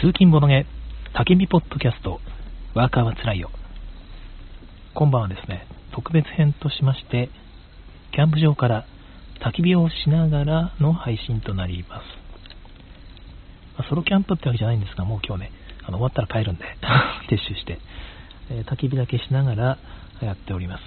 [0.00, 0.64] 通勤ボドゲ、
[1.12, 2.20] 焚き火ポッドキャスト、
[2.72, 3.50] ワーカーはつらいよ。
[4.94, 7.28] 今晩はですね、特別編としまして、
[8.12, 8.86] キャンプ場から
[9.44, 12.04] 焚き火をしながらの配信となります。
[13.76, 15.52] ま、ソロキャンプってわけじゃないんですが、もう今日ね、
[15.84, 16.64] あの終わったら帰るんで
[17.28, 17.78] 撤収して、
[18.48, 19.78] えー、焚き火だけしながら
[20.22, 20.82] やっております。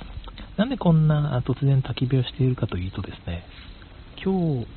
[0.57, 3.43] なんでこんな突然焚き火をしているかというとですね、
[4.23, 4.67] 今日、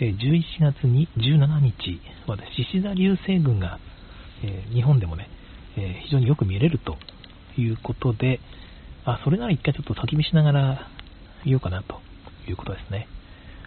[0.00, 3.78] え11月に17日は、ね、獅子座流星群が、
[4.42, 5.28] え、日本でもね、
[5.76, 6.96] え、非常によく見れると
[7.56, 8.40] いうことで、
[9.04, 10.88] あ、それなら一回ちょっと焚き火しながら
[11.44, 12.00] 言おうかなと
[12.48, 13.06] いうことですね。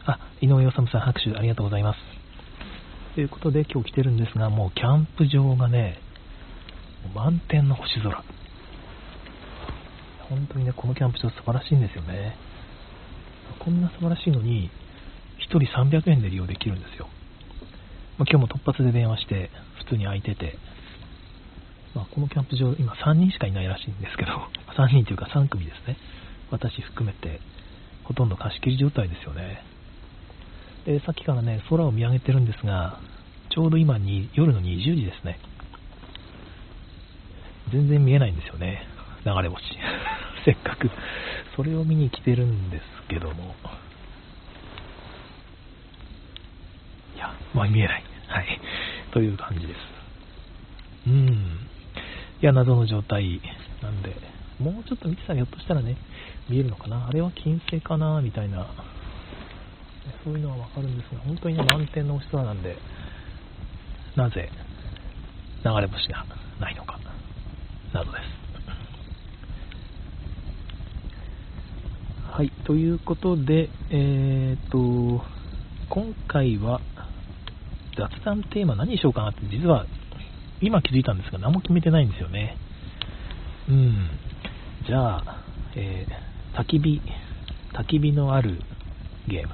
[0.05, 1.99] あ、井上治さん拍手ありがとうございます。
[3.15, 5.99] ということで今日来てるんですが、もうキャンプ場がね、
[7.15, 8.23] 満天の星空。
[10.29, 12.35] 本当にね、このキャンプ場素晴らしいんですよね。
[13.59, 14.69] こんな素晴らしいのに、
[15.49, 17.07] 1人300円で利用できるんですよ。
[18.17, 20.57] まあ、今日も突発で電話して、普通に空いてて、
[21.93, 24.31] まあ、このキャンプ場、今3人しかいないらしいんですけど、
[24.77, 25.97] 3人というか3組ですね。
[26.49, 27.39] 私含めて、
[28.03, 29.63] ほとんど貸し切り状態ですよね。
[30.85, 32.99] で、さっきからね、空を見上げてるんですが、
[33.49, 35.39] ちょうど今に夜の20時ですね。
[37.71, 38.85] 全然見えないんですよね。
[39.25, 39.63] 流れ星。
[40.45, 40.89] せっかく、
[41.55, 43.55] それを見に来てるんですけども。
[47.10, 48.03] いや、まあ見えない。
[48.27, 48.59] はい。
[49.13, 49.77] という感じです。
[51.07, 51.23] うん。
[52.41, 53.41] いや、謎の状態
[53.81, 54.15] なんで、
[54.59, 55.97] もうちょっと見てたらひょっとしたらね、
[56.49, 57.07] 見えるのかな。
[57.07, 58.67] あれは金星かなみたいな、
[60.23, 62.77] そういうのはわかるんですが、本当に、満天の星空なんで、
[64.15, 64.49] なぜ
[65.63, 66.25] 流れ星が
[66.59, 66.99] ないのか、
[67.93, 68.41] などです。
[72.31, 75.21] はい、ということで、えー、と、
[75.89, 76.79] 今回は
[78.01, 79.85] 雑談テーマ何にしようかなって、実は
[80.59, 82.57] 今気づいたんですが、何も決めてないんですよね。
[83.69, 84.09] うん。
[84.87, 85.43] じゃあ、
[85.75, 87.01] えー、焚き火、
[87.73, 88.59] 焚き火のある
[89.27, 89.53] ゲーム。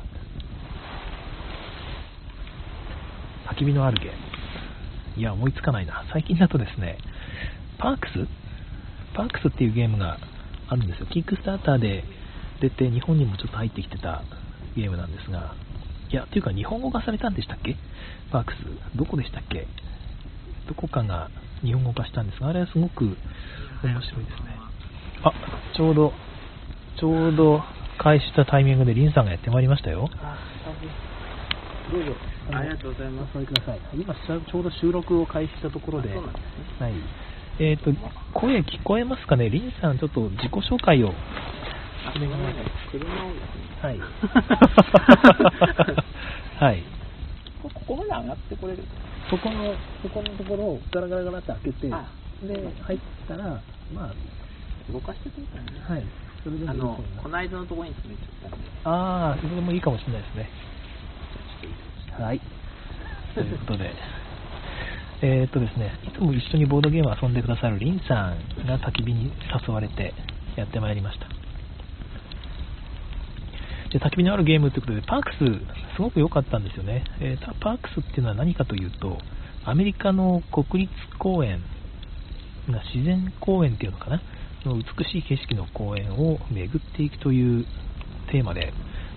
[3.47, 4.17] 焚き火のあるゲーム。
[5.17, 6.05] いや、思いつかないな。
[6.13, 6.97] 最近だとですね、
[7.77, 8.27] パークス？
[9.13, 10.19] パークスっていうゲームが
[10.69, 11.07] あるんですよ。
[11.07, 12.05] キックスターターで
[12.61, 14.23] 出て、日本にもちょっと入ってきてた
[14.75, 15.53] ゲームなんですが、
[16.11, 17.75] いや、というか日本語化されたんでしたっけ？
[18.31, 18.57] パークス。
[18.97, 19.67] どこでしたっけ？
[20.67, 21.29] どこかが
[21.63, 23.05] 日本語化したんですが、あれはすごく
[23.83, 24.57] 面白いですね。
[25.23, 25.33] あ、
[25.75, 26.13] ちょうど、
[26.99, 27.61] ちょうど
[27.97, 30.09] 開始したタイミングでリンさんがやってまいりましたよ。
[31.91, 32.11] どうぞ。
[32.51, 33.37] ありがとうございます。
[33.37, 33.79] おください。
[33.93, 36.21] 今、ちょうど収録を開始したところで、でね、
[36.79, 36.93] はい。
[37.59, 37.91] えっ、ー、と、
[38.33, 39.49] 声聞こえますかね？
[39.49, 41.11] リンさん、ちょっと自己紹介を
[42.91, 43.27] 車を。
[43.81, 43.99] はい。
[46.59, 46.83] はい。
[47.63, 48.83] ここまで上がってこれる
[49.29, 51.93] そこの、そこのところをガラガラガラって開けて、で、
[52.81, 53.61] 入ったら、
[53.93, 54.13] まあ、
[54.91, 55.71] 動かしてくれたらね。
[55.87, 56.03] はい。
[56.43, 58.67] それでもあの、この間のところに詰めちゃったんで。
[58.85, 60.49] ああ、それでもいいかもしれないですね。
[62.19, 62.41] はい。
[63.35, 63.93] ということで、
[65.21, 69.31] えっとですね、いつも一緒にボードゲームを遊んでくださるリンさんが焚き火に
[69.67, 70.13] 誘われて
[70.55, 71.36] やってまいりました。
[73.91, 75.37] で焚き火のあるゲームということで、パークス、
[75.95, 77.03] すごく良かったんですよね。
[77.19, 79.17] えー、パークスっていうのは何かというと、
[79.65, 81.61] アメリカの国立公園、
[82.93, 84.21] 自然公園っていうのかな、
[84.65, 87.65] の美しい景色の公園を巡っていくという
[88.31, 88.73] テーマで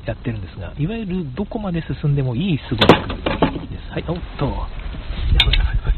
[0.07, 3.91] やってるんですが、いわゆるどこまで進んでもいいすごろくです。
[3.91, 4.51] はい、おっと、や
[5.47, 5.95] ばいやばいやばい。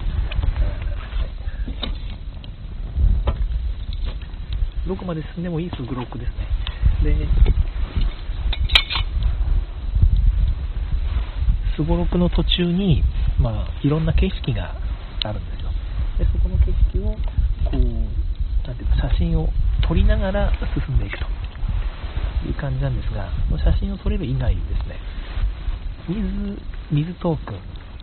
[4.89, 7.15] どこまで進んでもいいすごろくですね。
[7.15, 7.29] で、
[11.83, 13.03] すごろくの途中に、
[13.41, 14.77] まあ、いろんな景色が
[15.25, 15.71] あるんですよ。
[16.17, 19.49] で、そこの景色を、こう、なていうか、写真を
[19.89, 20.53] 撮りながら
[20.87, 21.25] 進んでいくと
[22.47, 24.97] いう感じなんですが、写真を撮れる以外にですね、
[26.09, 26.63] 水、
[26.93, 27.59] 水トークン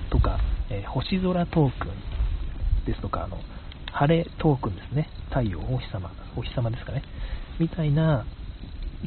[0.10, 0.40] とか、
[0.70, 3.38] えー、星空トークンですとか、あの、
[3.94, 5.08] 晴れトークンですね。
[5.30, 7.02] 太陽、お日様、お日様ですかね。
[7.60, 8.26] みたいな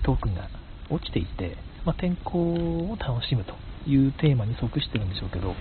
[0.02, 0.48] トークンが
[0.88, 3.54] 落ちていて、まあ、天候を楽しむと
[3.86, 5.54] いうテーマに即してるんでしょうけど、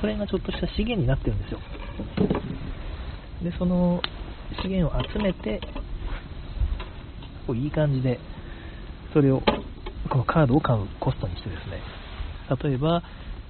[0.00, 1.60] それがちょっとした資源になってるんですよ。
[3.42, 4.02] で、その
[4.62, 5.60] 資源を集めて、
[7.46, 8.18] こういい感じで、
[9.12, 9.40] それを、
[10.10, 11.80] このカードを買うコストにしてですね、
[12.62, 13.02] 例えば、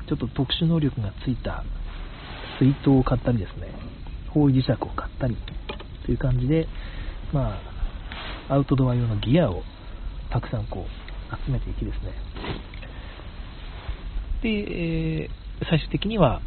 [0.09, 1.65] ちょっと特殊能力がついた
[2.59, 3.69] 水筒を買ったりですね、
[4.31, 5.37] 方位磁石を買ったり
[6.05, 6.69] という感じで、
[7.33, 7.59] ま
[8.49, 9.63] あ、アウトドア用のギアを
[10.31, 12.13] たくさんこう集めていきですね、
[14.43, 16.41] で、えー、最終的には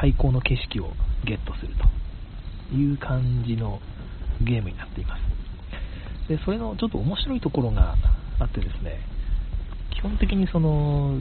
[0.00, 0.92] 最高の景色を
[1.24, 1.74] ゲットする
[2.70, 3.80] という感じの
[4.42, 6.28] ゲームになっています。
[6.28, 7.94] で、それのちょっと面白いところが
[8.38, 9.00] あってですね、
[9.94, 11.20] 基本的にその、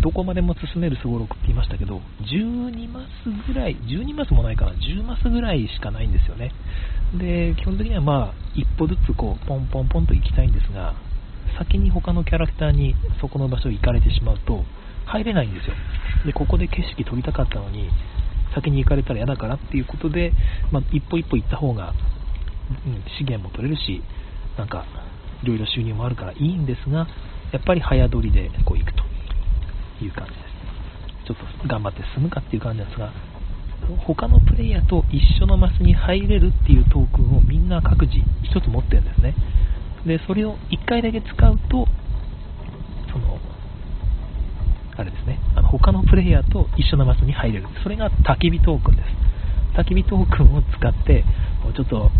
[0.00, 6.50] どこまでも進めるすごろくって言いましたけど、12マスぐらい、12マスもないかな、10マスぐらいしかないんですよね。
[7.14, 10.94] で、基本的にはまあ、一歩ずつこう、ポンポンポンと行きたいんですが、
[11.72, 14.62] 先に他のキャラクターにそこの場所行かれてしまうと、
[15.06, 15.74] 入れないんですよ。
[16.26, 17.88] で、ここで景色撮りたかったのに、
[18.54, 20.32] 先に行かれたら嫌だからっていうことで、
[20.70, 21.94] まあ、一歩一歩行った方が、
[22.86, 24.02] うん、資源も取れるし、
[24.58, 24.84] なんか、
[25.42, 27.08] いろいろ収入もあるからいいんですが、
[27.52, 29.02] やっぱり早撮りでこう行くと
[30.04, 31.26] いう感じです。
[31.26, 33.12] ちょっと頑張って進むかっていう感じですが、
[34.04, 38.18] 他のプレイヤーと一緒のマスに入れるっていうトークンをみんな各自
[38.52, 39.34] 1つ持ってるんですね。
[40.06, 41.86] で、それを1回だけ使うと、
[43.12, 43.38] その、
[44.96, 47.66] あれですね、あの他のプレイヤーと一緒のマスに入れる。
[47.82, 49.08] それが焚き火トークンです。
[49.78, 51.24] 焚き火トークンを使って、
[51.62, 52.10] もうちょっと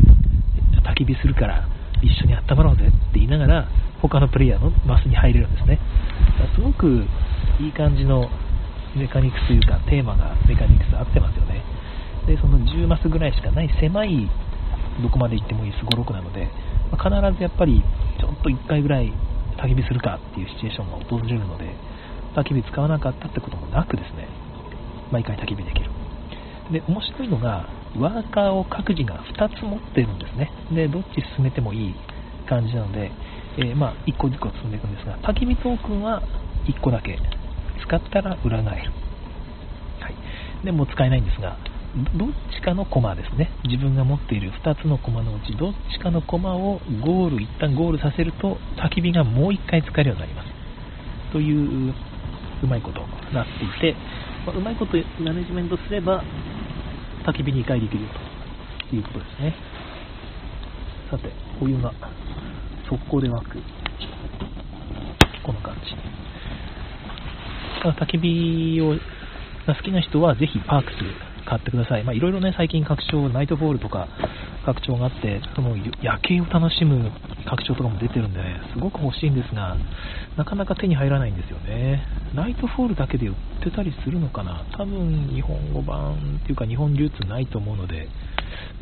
[0.84, 1.69] 焚き火するから
[2.02, 3.69] 一緒に温まろうぜって言いながら、
[4.00, 5.79] 他のプレイヤーのマスに入れるんですね。
[6.55, 7.05] すごく
[7.61, 8.29] いい感じの
[8.96, 11.62] メカニクスというか、テーマがメカニクス合ってますよね。
[12.26, 14.29] で、その10マスぐらいしかない狭い、
[15.00, 16.49] どこまで行ってもいいすごろくなので、
[16.91, 17.83] まあ、必ずやっぱり、
[18.21, 19.12] ちょっと1回ぐらい
[19.56, 21.71] 焚き火するかっていうシチュエーションが訪れるので、
[22.35, 24.29] 焚き火使わなかったってこともなくですね、
[25.11, 25.91] 毎回焚き火できる。
[26.73, 27.69] で、面白いのが、
[27.99, 30.50] ワーカーを各自が2つ持ってるんですね。
[30.73, 31.94] で、どっち進めてもいい
[32.49, 33.11] 感じなので、
[33.59, 36.23] えー、まあ、1個ずつ進んでいくんですが、焚き火トークンは
[36.67, 37.19] 1個だけ。
[37.83, 38.93] 使ったら裏返る。
[40.00, 40.15] はい。
[40.65, 41.56] でも使えないんですが、
[41.93, 43.50] どっちかのコマですね。
[43.65, 50.49] 自分が持っている2つのコマのうち、どっちかのコマをゴール、一旦ゴールさせると、焚き火がもう1回使えるようになります。
[51.33, 51.93] という、
[52.62, 53.94] うまいことになっていて、
[54.47, 56.25] まあ、うまいことマネジメントすれば、
[57.27, 58.06] 焚き火2回できる
[58.89, 59.55] ということですね。
[61.11, 61.31] さて、
[61.61, 61.93] お湯が
[62.89, 63.59] 速攻で沸く。
[65.43, 65.94] この感じ。
[67.85, 68.97] 焚き火を
[69.67, 72.05] が好きな人はぜひパークス買ってください。
[72.05, 74.09] まあ、いろいろね、最近拡張、ナイトフォールとか
[74.65, 77.11] 拡張があって、その夜景を楽しむ
[77.47, 79.77] 拡張とかも出てるんでね、すごく欲しいんですが、
[80.37, 82.06] なかなか手に入らないんですよね。
[82.35, 88.09] ナイトフォールだけで売ってたりするのかな多分日本語版っていうか日本流通ないと思うので、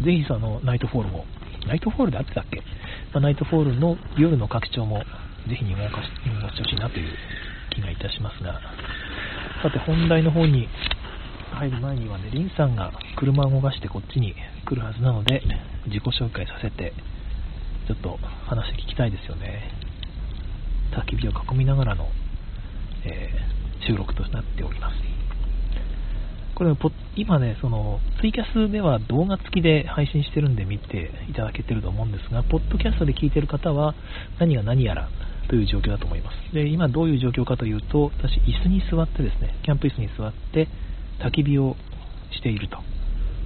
[0.05, 1.25] ぜひそのナイトフォールも、
[1.67, 2.63] ナイトフォールであってたっけ、
[3.13, 5.03] まあ、ナイトフォールの夜の拡張も
[5.49, 7.09] ぜひ日本語化し日本語してほしいなという
[7.71, 8.61] 気がいたしますが、
[9.63, 10.69] さて本題の方に
[11.51, 14.35] 入る前にはね、リンさんが車を動かしてこっちに
[14.67, 15.43] 来るはずなので、
[15.87, 16.93] 自己紹介させて、
[17.87, 19.73] ちょっと話聞きたいですよね。
[20.93, 22.09] 焚き火を囲みながらの、
[23.05, 25.11] えー、収録となっております。
[26.61, 26.77] これ
[27.17, 33.95] 今ね、そのツイキャスでは動画付きで配信してるんで見ていただけてると思うんですが、ポッドキャストで聞いてる方は
[34.39, 35.09] 何が何やら
[35.49, 36.55] という状況だと思います。
[36.55, 40.69] で、今どういう状況かというと、私、椅子に座ってですね、キャンプ椅子に座って
[41.21, 41.77] 焚き火を
[42.33, 42.79] していると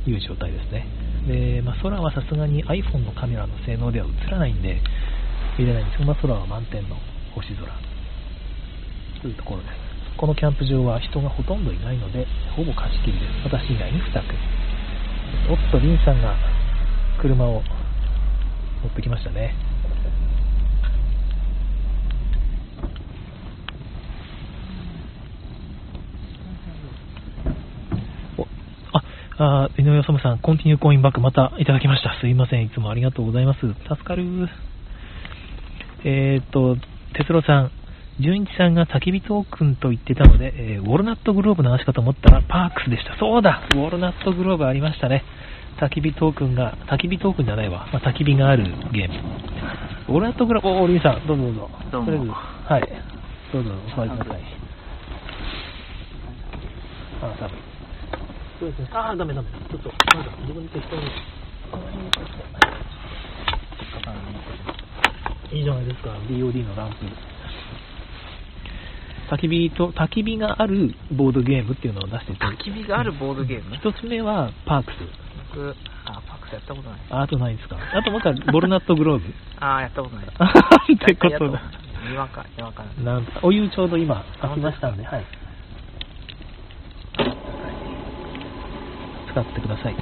[0.08, 0.86] いう状態ですね。
[1.26, 4.80] で、まあ、空はさすがに iPhone のカメラの性能では映らないんで、
[5.58, 6.96] 見れないんですが、まあ、空は満天の
[7.34, 7.66] 星空
[9.22, 9.74] というところです。
[10.16, 13.32] このキャンプ場は人がほとんどいないので、ほぼ貸し切りです。
[13.44, 14.38] 私以外に2組。
[15.50, 16.36] おっと、リンさんが
[17.20, 17.62] 車を
[18.82, 19.73] 持ってきましたね。
[29.36, 32.14] あ、井上治さん、コンティニューコインバックまたいただきました。
[32.20, 32.64] すいません。
[32.64, 33.60] いつもありがとうございます。
[33.60, 34.24] 助かる。
[36.04, 36.76] えっ、ー、と、
[37.14, 37.70] 哲郎さん、
[38.20, 43.16] 純一さんが焚き火トークンと言ってたので、えー、ウォルナットグローブの話かと思ったらパークスでした。
[43.18, 45.24] そうだウォルナットグローブありましたね。
[45.80, 47.88] 焚き火トークンが、焚き火トークンじゃないわ。
[47.92, 49.14] まあ、焚き火があるゲーム。
[50.10, 51.70] ウォルナットグローブ、お、おりんさん、どうぞどうぞ。
[51.90, 52.06] どうも。
[52.06, 52.30] とりあえず、
[52.72, 52.82] はい。
[53.52, 54.42] どうぞ、お座りください。
[57.22, 57.73] あ、多分。
[58.64, 58.88] そうですね。
[58.92, 59.48] ああ、ダメダメ。
[59.68, 61.02] ちょっと、まだ自分で適当に。
[65.52, 67.04] いいじゃないですか、DOD のランプ。
[69.34, 72.38] 焚き火と、焚き火があるボードゲームっていうのを出してて。
[72.38, 73.76] 焚き火があるボードゲーム？
[73.76, 74.96] 一つ目はパークス。
[75.52, 77.00] 僕、あ、パークスやったことない。
[77.10, 77.76] あ、あとないですか？
[77.76, 79.24] あともう一回、ボルナットグローブ。
[79.60, 80.24] ああ、やったことない。
[80.94, 81.62] ってことだ。
[82.08, 85.24] にわか、にわかなんお湯ちょうど今、炊きましたんで、はい。
[89.34, 89.96] 使ってください。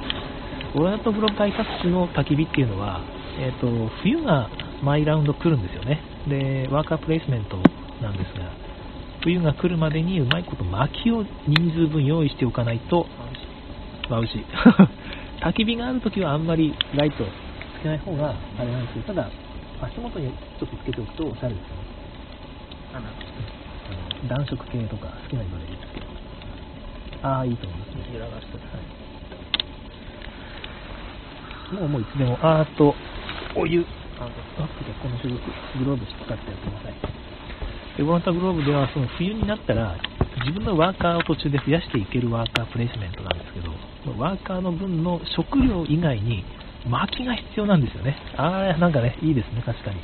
[0.75, 3.01] オラートフロ大タッチの焚き火っていうのは、
[3.39, 4.49] えーと、冬が
[4.83, 6.01] 毎ラウンド来るんですよね。
[6.27, 7.57] で、ワーカープレイスメント
[8.01, 8.53] なんですが、
[9.23, 13.07] 冬が来るまでにうまいこと薪を人数分用意しておかないと、
[14.09, 14.37] マウシ。
[15.41, 17.23] 焚き火があるときはあんまりライト
[17.79, 19.29] つけない方があれなんですけど、ただ、
[19.81, 21.83] 足元にちょっとつけておくとおしゃれですよね。
[24.29, 26.05] 暖色系とか好きな色でいいですけど。
[27.23, 28.13] ああ、いいと思いますね。
[28.13, 28.57] 揺らがして
[31.73, 32.95] もうもういつでも、あーあと、
[33.55, 33.85] お湯。
[34.19, 35.41] ああとこの所属
[35.79, 36.93] グローブ使ってやってください。
[37.97, 39.97] で、ボランタグローブでは、その冬になったら、
[40.45, 43.71] 自分のワーカーを途中で増やしていけるワーカープレイスメントなんですけど、
[44.17, 46.43] ワーカーの分の食料以外に
[46.89, 48.17] 薪が必要なんですよね。
[48.37, 50.01] ああ、なんかね、いいですね、確かに。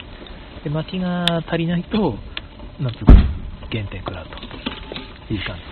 [0.63, 2.15] で、薪が足りないと、
[2.79, 3.13] なんつうか、
[3.69, 5.67] 減点食らうという感じで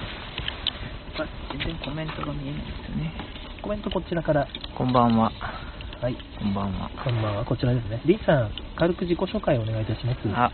[1.18, 1.22] す。
[1.22, 3.14] あ全然コメントが見えないですよね。
[3.62, 5.32] コメントこちらから、こんばんは。
[6.00, 6.92] はい、こんばんは。
[7.04, 8.00] こんばんは、こちらですね。
[8.06, 10.20] リンさん、軽く自己紹介をお願いいたします。
[10.30, 10.52] あ、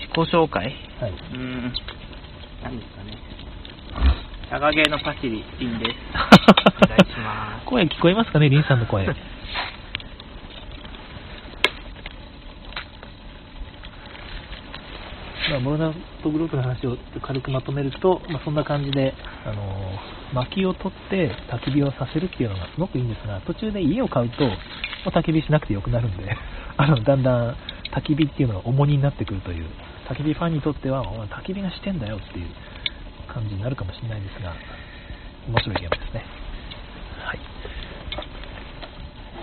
[0.00, 0.72] 自己紹介？
[0.98, 1.12] はい。
[1.12, 1.74] うーん。
[2.64, 3.12] 何ですかね。
[4.48, 5.96] シャガゲーのパシリ、リンです。
[6.82, 7.66] お願いします。
[7.66, 9.04] 声聞こえますかね、リンさんの声。
[9.04, 9.16] まあ、
[15.66, 15.92] モルナ
[16.22, 19.12] トグループの話を軽くまとめると、まあ、そんな感じで、
[19.44, 24.50] あのー薪を取って焚き火をさせるっていうのがすごくいいんですが、途中で家を買うと、も
[25.06, 26.36] う焚き火しなくてよくなるんで、
[26.76, 27.56] あのだんだん
[27.94, 29.66] 焚き火っていうのが重荷になってくるという、
[30.08, 32.46] 焚き火ファンにとっては、お前焚き火がしてんだよっていう
[33.28, 34.52] 感じになるかもしれないですが、
[35.46, 36.24] 面白いゲームですね。
[37.24, 37.38] はい。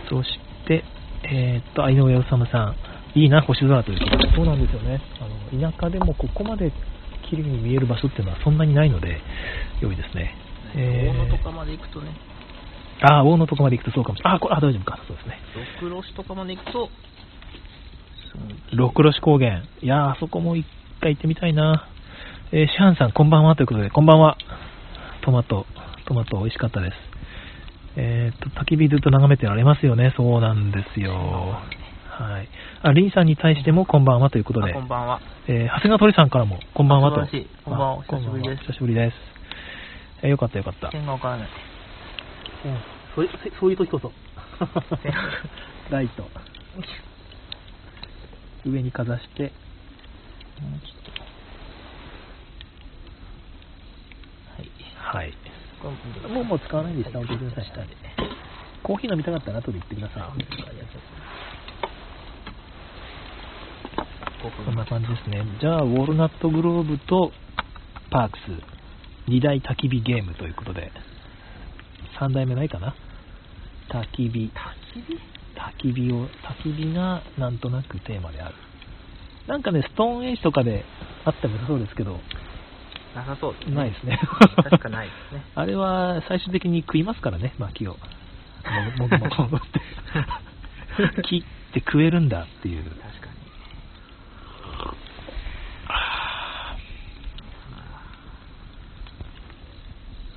[0.09, 0.83] そして、
[1.23, 2.75] えーっと、井上治さん、
[3.15, 5.01] いいな、星空ということで、そうなんですよね。
[5.22, 6.72] あの田舎でもここまで
[7.29, 9.22] 綺麗に見える場所っていうのはそんなにないので、
[9.82, 10.36] 良いですね。
[10.75, 12.10] えー大野とかまで行くとね、
[13.01, 14.38] ああ、大野とかまで行くとそうかもしれない。
[14.38, 15.00] あ、これ、あ、大丈夫か。
[15.08, 15.38] そうですね。
[15.82, 16.89] 六ロシとかまで行くと、
[18.74, 19.63] 六ロシ高原。
[19.82, 20.65] いやー、あそこも一
[21.01, 21.88] 回行ってみたいな。
[22.51, 24.38] えー、シハンさん、こんばんはということで、こんばんは。
[25.22, 25.65] トマト、
[26.05, 26.96] トマト美味しかったです。
[27.96, 30.13] えーっと、焚き火ずっと眺めてられますよね。
[30.15, 31.60] そうなんですよ。
[32.20, 32.50] はい。
[32.84, 35.20] あ、リンさんに対してもこんばんはということで、あこんばんは。
[35.48, 37.25] えー長谷川鳥さんからもこんばんはと。
[37.25, 39.15] 素晴らしいこんばんはあ久しぶりです久しぶりです。
[40.22, 40.89] えーよかったよかった。
[40.91, 41.48] 点がわからない。
[42.65, 42.77] うん
[43.15, 44.12] そういうそういう時こそ。
[45.89, 46.29] ライト。
[48.65, 49.51] 上にかざして、もう
[50.79, 51.15] ちょっ
[55.10, 55.17] と。
[55.17, 55.25] はい。
[55.25, 55.34] はい。
[56.32, 57.65] もうもう使わないで下置いてください。
[57.65, 57.88] 下で。
[58.84, 60.22] コーヒー飲みたかったら後で言ってくださあ、い。
[60.29, 61.01] 本当だ、ありがとう
[64.51, 65.41] こんな感じですね。
[65.62, 67.31] じゃあ、ウォールナットグローブと
[68.12, 68.41] パークス、
[69.29, 70.91] 2大焚き火ゲームということで、
[72.19, 72.93] 3代目ないかな？
[73.89, 74.51] 焚き火？
[75.55, 78.55] 焚き火を、焚き火がなんとなくテーマである。
[79.47, 80.83] なんかね、ストーンエイジとかで
[81.25, 82.19] あっても良さそうですけど、
[83.15, 83.75] なさそうですね。
[83.75, 84.19] ないですね。
[84.57, 85.45] 確かないですね。
[85.55, 87.91] あれは最終的に食いますからね、薪を。
[88.97, 89.79] もぐもぐもぐって。
[91.23, 92.83] 切って食えるんだっていう。
[92.83, 93.33] 確かに。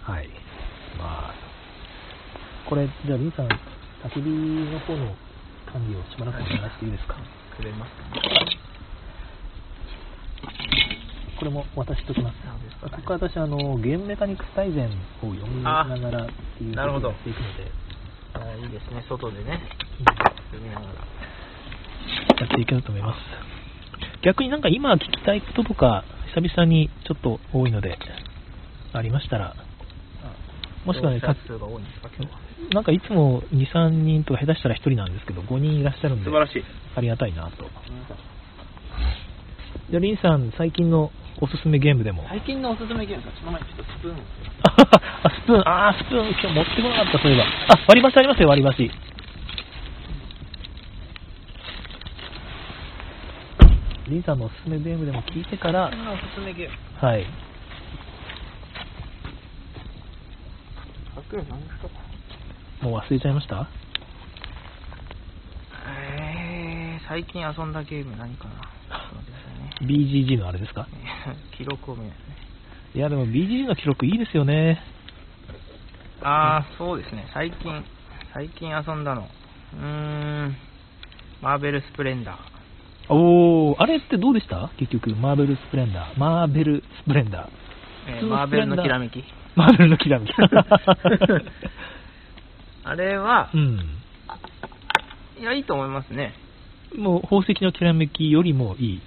[0.03, 0.29] はい。
[0.99, 1.35] まあ、
[2.69, 5.15] これ、じゃあ、リンさん、焚き火の方の
[5.73, 7.15] 管理をしばらくお願いしていいですか？
[7.57, 7.93] くれます。
[11.39, 12.37] これも渡しときます。
[12.81, 14.91] そここから私、あの、ゲームメカニクス大全を
[15.35, 17.71] 読みながらっていうなるほどやっていくので、
[18.35, 19.61] あいいですね、外でね、
[20.51, 20.87] 読みながら。
[20.89, 23.19] やっていけると思います。
[24.23, 26.05] 逆になんか今聞きたいこととか、
[26.35, 27.97] 久々にちょっと多いので、
[28.93, 29.55] ありましたら、
[30.85, 32.46] もしくはね、乗車数が多いんですか、今日は。
[32.73, 36.65] なんかいつも2、3人とか下手したら1人なんですけど、5人いらっしゃるんで、素晴らしい。
[36.97, 37.65] ありがたいなと。
[39.91, 42.25] じゃあ、リンさん、最近のおすすめゲームでも。
[42.29, 44.19] 最近のおすすめゲームが、その前にちょっとスプーンを。
[45.23, 47.45] あ、スプーン、あー、スプーン、今日持ってこなかった、そういえば。
[47.45, 47.49] あ、
[47.89, 48.91] 割り箸ありますよ、割り箸。
[54.09, 56.77] リンさんのおすすめゲームでも聞いてから、おすすめゲーム。
[57.07, 57.25] はい。
[61.15, 62.06] さっきの何ですか
[62.83, 63.69] もう忘れちゃいました？
[65.89, 68.55] えー、最近遊んだゲーム何かな？
[68.55, 68.61] ね
[69.83, 70.87] ?BGG のあれですか？
[71.57, 72.37] 記録を見ないとね。
[72.95, 74.81] いや、でも BGG の記録いいですよね。
[76.23, 77.27] あー、そうですね。
[77.35, 77.85] 最近、
[78.33, 79.29] 最近遊んだの。
[79.75, 79.81] うー
[80.49, 80.57] ん、
[81.43, 82.39] マーベルスプレンダー。
[83.09, 84.71] おー、あれってどうでした？
[84.79, 86.19] 結局、マーベルスプレンダー。
[86.19, 87.49] マーベルスプレンダー。
[88.09, 89.25] えーマーベルのきらめき。
[89.57, 90.33] マーベルのきらめき。
[92.89, 93.81] あれはう、ん。
[95.41, 96.35] いや、いいと思いますね。
[96.97, 99.03] もう宝石のきらめきよりもいい。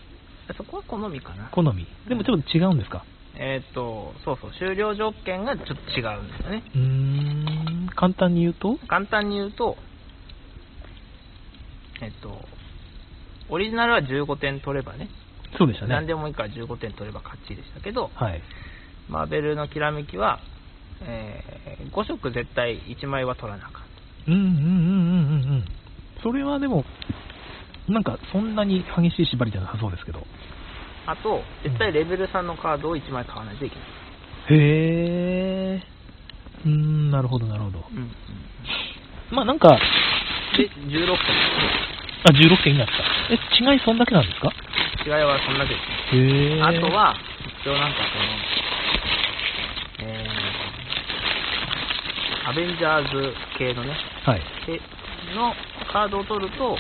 [0.58, 1.50] そこは好みかな。
[1.54, 1.88] 好み。
[2.08, 3.06] でもちょっと違うんですか？
[3.36, 6.64] えーっと、そうそう、終了条件がちょっと違うんですよね。
[6.76, 6.82] うー
[7.86, 7.90] ん。
[7.96, 8.78] 簡単に言うと？
[8.88, 9.78] 簡単に言うと、
[12.02, 12.42] えっと、
[13.48, 15.10] オリジナルは15点取ればね、
[15.58, 15.94] そうでしたね。
[15.94, 18.42] 何でもいいから15点取れば勝ちでしたけど、はい。
[19.08, 20.42] マーベルのきらめきは、
[21.02, 23.80] えー5色絶対1枚は取らなあか
[24.30, 25.66] んうんうんうんうんうんうん。
[26.22, 26.84] それはでも、
[27.88, 30.26] なんかそんなに激しい縛りじゃなさそうですけど。
[31.08, 33.86] あと、絶対レベル3のカードを1枚買わないといけない。
[34.50, 36.68] へー。
[36.68, 37.86] うーん、なるほどなるほど。
[37.92, 38.12] うんうん
[39.32, 39.70] まあなんか、
[40.58, 41.16] で、16点
[42.26, 42.94] あ、16点になった。
[43.32, 43.36] え、
[43.74, 44.52] 違いそんだけなんですか？
[45.06, 45.80] 違いはそんだけで
[46.12, 46.22] すね。
[46.24, 46.66] へー。
[46.66, 47.16] あと、は、
[47.64, 48.69] 一応なんかその、
[52.50, 53.94] アベンジャーズ系のね、
[54.26, 54.42] はい。
[54.66, 54.82] で
[55.36, 55.54] の
[55.94, 56.76] カードを取ると、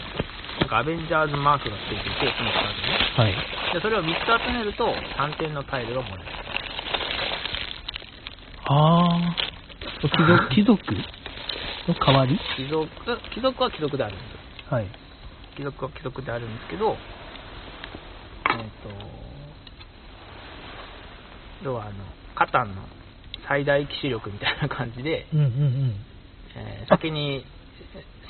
[0.61, 2.97] なんかアベンジャーズマークがついていて、そのカードね。
[3.15, 3.73] はい。
[3.73, 6.31] で、それを3つ集めると、3点のタイルがもらえる。
[8.65, 10.09] あー。
[10.09, 10.93] 貴族、 貴族
[11.88, 12.39] の代わり？
[12.55, 12.88] 貴族、
[13.29, 14.39] 貴族は貴族であるんですよ。
[14.71, 14.88] はい。
[15.55, 16.97] 貴族は貴族であるんですけど、
[18.49, 18.89] えっ、と、
[21.63, 21.93] 要はあの、
[22.33, 22.81] カタンの
[23.49, 25.95] 最大騎士力みたいな感じで、うんうんうん。
[26.55, 27.43] えー先に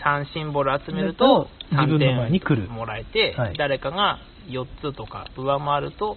[0.03, 6.15] 3シンボル集めると3自分の前に来る点もらえて、はい誰かが4つとか上回ると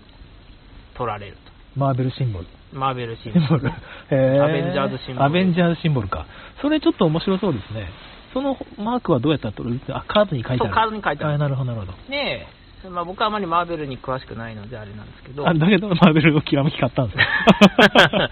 [0.97, 1.37] 取られる
[1.75, 2.45] マーベルシンボル。
[2.45, 2.51] と。
[2.73, 3.69] マーベルシンボル。
[3.69, 6.27] アベンジャーズシンボルアベンジャーズシンボルか。
[6.61, 7.89] それちょっと面白そうですね。
[8.33, 9.81] そのマークはどうやったら取る？
[9.89, 10.65] あ、カードに書いてある。
[10.65, 11.99] そうカードに書いてあるなるほど、なるほど。
[12.09, 12.47] で、
[12.89, 17.25] まあ、僕はあまりマーベルに詳しくないのであれなんですけど、あ、だけど、マーベルのきらめき買ったんですよ。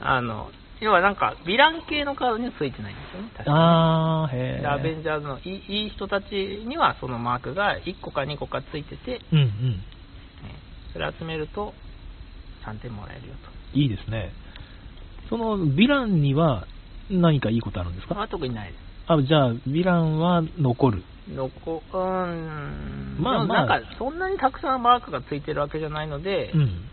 [0.00, 4.98] あの、要はなんか、ヴィラン系のカードにはついてないんですよね、確かにあー、へでアベー。
[4.98, 9.46] ンジャーズのいいいい人たちにはそのマークが1個か2個かついてて、うんうん。
[10.44, 11.74] えーそれ集めると
[12.64, 13.34] 3点もらえるよ
[13.72, 14.32] いいですね。
[15.28, 16.68] その、ヴィランには
[17.10, 18.14] 何かいいことあるんですと。
[18.14, 18.22] まか？
[18.26, 18.82] あ、特にないです。
[19.06, 21.04] あ、じゃあ、ヴィランは残る。
[21.26, 26.90] のこうーん、まあまあなんか、そんなにたくさんマークがついてるわけじゃないので、うん。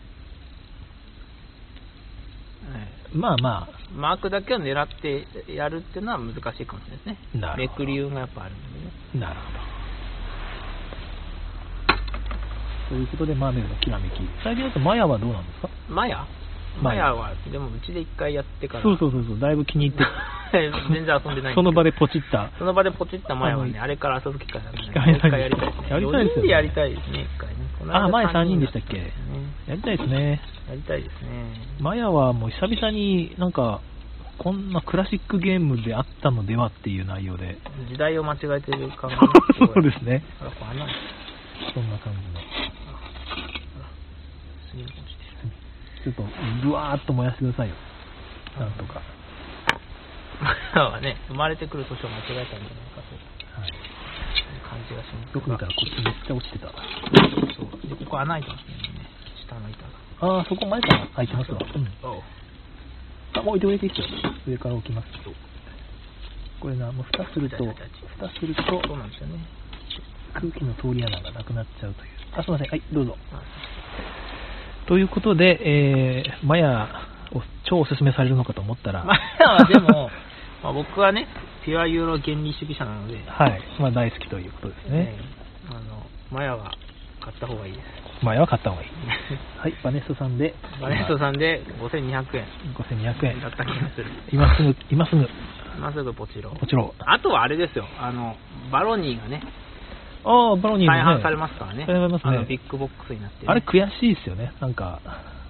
[2.76, 7.40] えまあまーマークだけを狙ってやるっていうのは難しいかもしれないですね。
[7.42, 8.92] なるほどめくり運がやっぱあるんでね。
[9.16, 9.60] あ、なるほど。
[12.90, 14.20] ということで、マーベルのきらめき。
[14.44, 15.70] 最近だとマヤはどうなんですか？
[15.90, 16.26] マヤ？
[16.82, 20.06] マヤは、でもうちで一回やってから、そうそうそうそう、だいぶ気に入って、
[20.94, 22.50] 全然遊んでないその場でポチった。
[22.58, 25.90] その場でポチったマヤはね、あれから遊ぶ機会がない機会やりたいですね。
[25.90, 27.56] やりたいですよね4人でやりたいですね、一回ね。
[27.82, 28.98] この間あ前三三人でしたっけ？
[29.68, 30.40] やりたいですね。
[30.70, 31.56] やりたいですね。
[31.80, 33.82] マヤはもう久々になんか、
[34.38, 37.58] こんなクラシックゲームであったのではっていう内容で。
[37.90, 39.18] 時代を間違えてる感が
[39.58, 40.24] そうですね。
[40.40, 40.88] あら、これ穴
[41.74, 42.40] そんな感じの。
[46.04, 46.24] ちょっと、
[46.64, 47.76] ブワーっと燃やしてくださいよ。
[48.60, 49.00] なんとか。
[49.00, 49.02] る。
[50.40, 52.48] マヤはね、生まれてくる年を間違えたんじゃない
[52.94, 53.01] か。
[54.92, 55.36] いう感じがします。
[55.36, 56.68] よく見たらこっちめっちゃ落ちてた。
[57.56, 57.90] そう。
[57.90, 58.76] で、ここ穴開いてますね、
[59.48, 59.86] 下の板
[60.22, 61.60] ああ、そこ前から開いてますわ。
[61.64, 61.84] うん。
[61.84, 61.92] が。
[62.04, 62.22] おう
[63.34, 64.08] あ、置いておいていいですよ。
[64.48, 65.08] 上から置きます。
[66.60, 69.40] これな、もう蓋すると、蓋するとそうなんですよね。
[70.34, 72.10] 空気の通り穴がなくなっちゃうという。
[72.38, 72.70] あ、すいません。
[72.70, 73.18] はい、どうぞ。
[73.32, 73.42] まあ
[74.88, 76.90] ということで、えー、マヤ
[77.32, 80.10] を超おすすめされるのかと思ったら、マヤはでも、
[80.64, 81.28] まあ、僕はね、
[81.66, 85.16] ピュアユーロ原理主義者なので、はい、まあ大好きということですね。
[85.18, 86.72] えーあの、マヤは
[87.22, 88.26] 買った方がいいです。
[88.26, 88.90] マヤは買った方がいい。
[89.62, 92.46] はい、バネストさんで、バレントさんで5200円
[92.76, 93.48] 5200円だ。
[93.48, 94.08] った気がする。
[94.32, 95.30] 今すぐ、今すぐ、
[95.78, 96.50] 今すぐポチろ。
[96.52, 96.92] もちろん。
[97.00, 98.36] あとはあれですよ、あの、
[98.72, 99.42] バロニーがね、
[100.26, 101.86] ああ、バロニーの、ね、再販されますからね。
[101.86, 103.52] 再販されますねあの、ビッグボックスになって、ね。
[103.52, 104.52] あれ悔しいですよね。
[104.60, 105.00] なんか、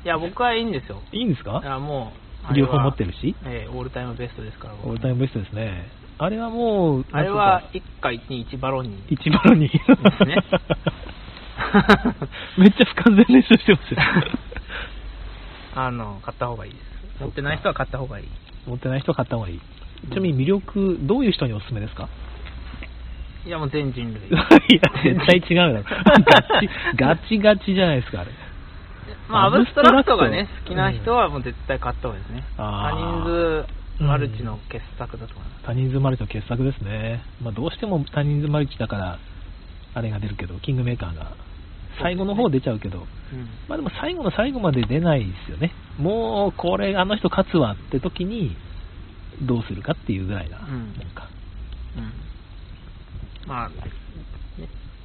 [0.04, 1.02] いや、僕はいいんですよ。
[1.12, 1.62] いいんですか？
[1.64, 2.12] いや、も
[2.50, 3.36] う、両方持ってるし。
[3.46, 4.76] ええオールタイムベストですから。
[4.76, 5.90] 僕オールタイムベストですね。
[6.24, 9.14] あれはもう、あれは1回に1バロニー。
[9.16, 9.72] 一バロニー。
[9.72, 9.80] で
[10.18, 10.36] すね
[12.60, 13.98] めっちゃ不完全燃焼してますよ。
[15.76, 16.84] あの、買った方がいいです。
[17.24, 18.28] 持ってない人は買った方がいい。
[18.68, 19.60] 持ってない人は買った方がいい。
[20.12, 22.08] ちなみに魅力、どういう人におすすめですか？
[23.48, 24.22] いや、もう全人類。
[24.30, 24.40] いや、
[25.04, 25.84] 絶対違うだろ。
[26.24, 28.32] ガチ、ガチガチじゃないですか、あれ。
[29.28, 32.44] まあ、アブストラクトがね好きな人はもう絶対買った方がいいですね。
[32.60, 33.66] あ人数
[34.02, 35.66] マルチの傑作だと思います。
[35.66, 37.22] 他人数マルチの傑作ですね。
[37.42, 39.20] まあ、どうしても他人数マルチだから、
[39.94, 41.36] あれが出るけど、キングメーカーが。
[42.02, 45.72] 最後の方出ちゃうけど、うんまあでも最後の最後まで出ないですよね。
[45.98, 48.56] もう、これ、あの人勝つわって時に、
[49.42, 51.28] どうするかっていうぐらいなもうんんか。
[51.98, 52.14] うん
[53.48, 53.76] まあ、ね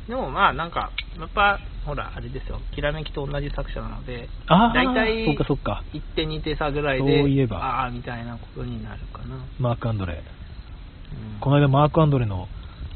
[0.08, 5.84] でもまあなんか、やっぱほら、あれですよ、きらめきと同じ作者なので、ああ、大体そっかそっか。
[5.94, 9.38] 1手2手差ぐらいで、そういえばああ、みたいなことになるかな。
[9.60, 10.14] マーク・アンドレ。
[10.14, 12.48] うんこの間マーク・アンドレの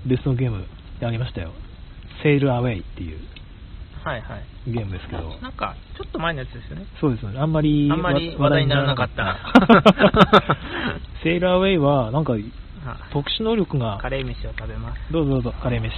[0.05, 0.67] ベストのゲーム
[0.99, 1.53] やりましたよ。
[2.23, 3.19] セール・アウェイっていう
[4.03, 4.47] はいはい。
[4.67, 5.39] ゲームですけど。
[5.41, 6.87] なんか、ちょっと前のやつですよね。
[7.01, 7.39] そうですね。
[7.39, 9.37] あんまりあんまり話題にならなかった
[11.23, 12.35] セール・アウェイは、なんか、
[12.87, 15.13] あ特殊能力がカ、レー飯を食べます。
[15.13, 15.93] どうぞどうぞ、カレー飯。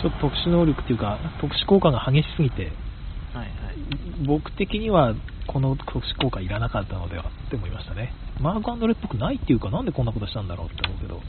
[0.00, 2.72] ちょっと特殊能力っていうか、特殊効果が激しすぎて、
[3.34, 3.50] はいはい。
[4.26, 5.14] 僕的には
[5.46, 8.12] この特殊効果いらなかったのではって思いましたね。
[8.40, 11.20] マーク・アンドレっぽくないっていうか、なんでこんなことしたんだろうって思うけど、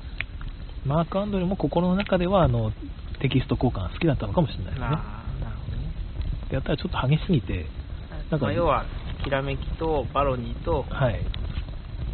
[0.86, 2.72] マーク・アンドレも心の中ではあの
[3.20, 4.86] テキスト交換が好きだったのかもしれないですね。
[4.86, 5.92] ああ、なるほどね。
[6.52, 7.66] やったらちょっと激しすぎて、
[8.30, 8.86] なんかまあ、要は、
[9.24, 11.20] きらめきとバロニーと、はい。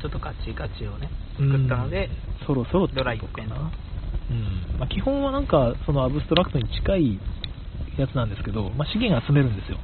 [0.01, 2.09] ちょっとガチガチをね、作ったので、
[2.45, 3.71] そろそろドライ一辺の。
[4.29, 4.79] うん。
[4.79, 7.19] まあ、基本はなんかそのアブストラクトに近い
[7.97, 9.79] やつなんですけど、まあ、資源集めるんですよ。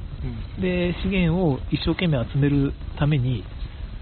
[0.56, 0.62] うん。
[0.62, 3.44] で資源を一生懸命集めるために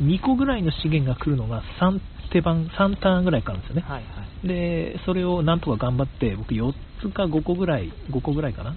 [0.02, 2.00] 2個ぐらいの資源が来るのが3
[2.32, 4.48] 手番3ターンぐらいかかるんですよね、はいはい。
[4.48, 8.76] でそれをなんとか頑張って僕4つか5個ぐらい5個ぐらいかな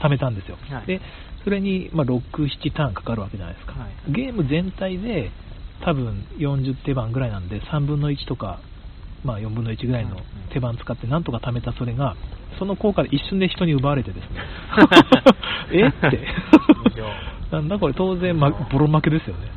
[0.00, 0.86] 貯めたんですよ、はい。
[0.86, 1.00] で
[1.44, 4.12] それに、まあ、67ターンかかるわけじゃないですか、はい。
[4.12, 5.30] ゲーム全体で
[5.84, 8.60] 多分40手番ぐらいなんで3分の1とか、
[9.24, 10.16] まあ、4分の1ぐらいの
[10.52, 12.16] 手番使ってなんとか貯めたそれが
[12.58, 14.40] その効果で一瞬で人に奪われてですね。
[15.72, 15.86] え？
[15.88, 16.26] って。
[17.50, 19.48] なんだこれ当然、ま、ボロ負けですよね。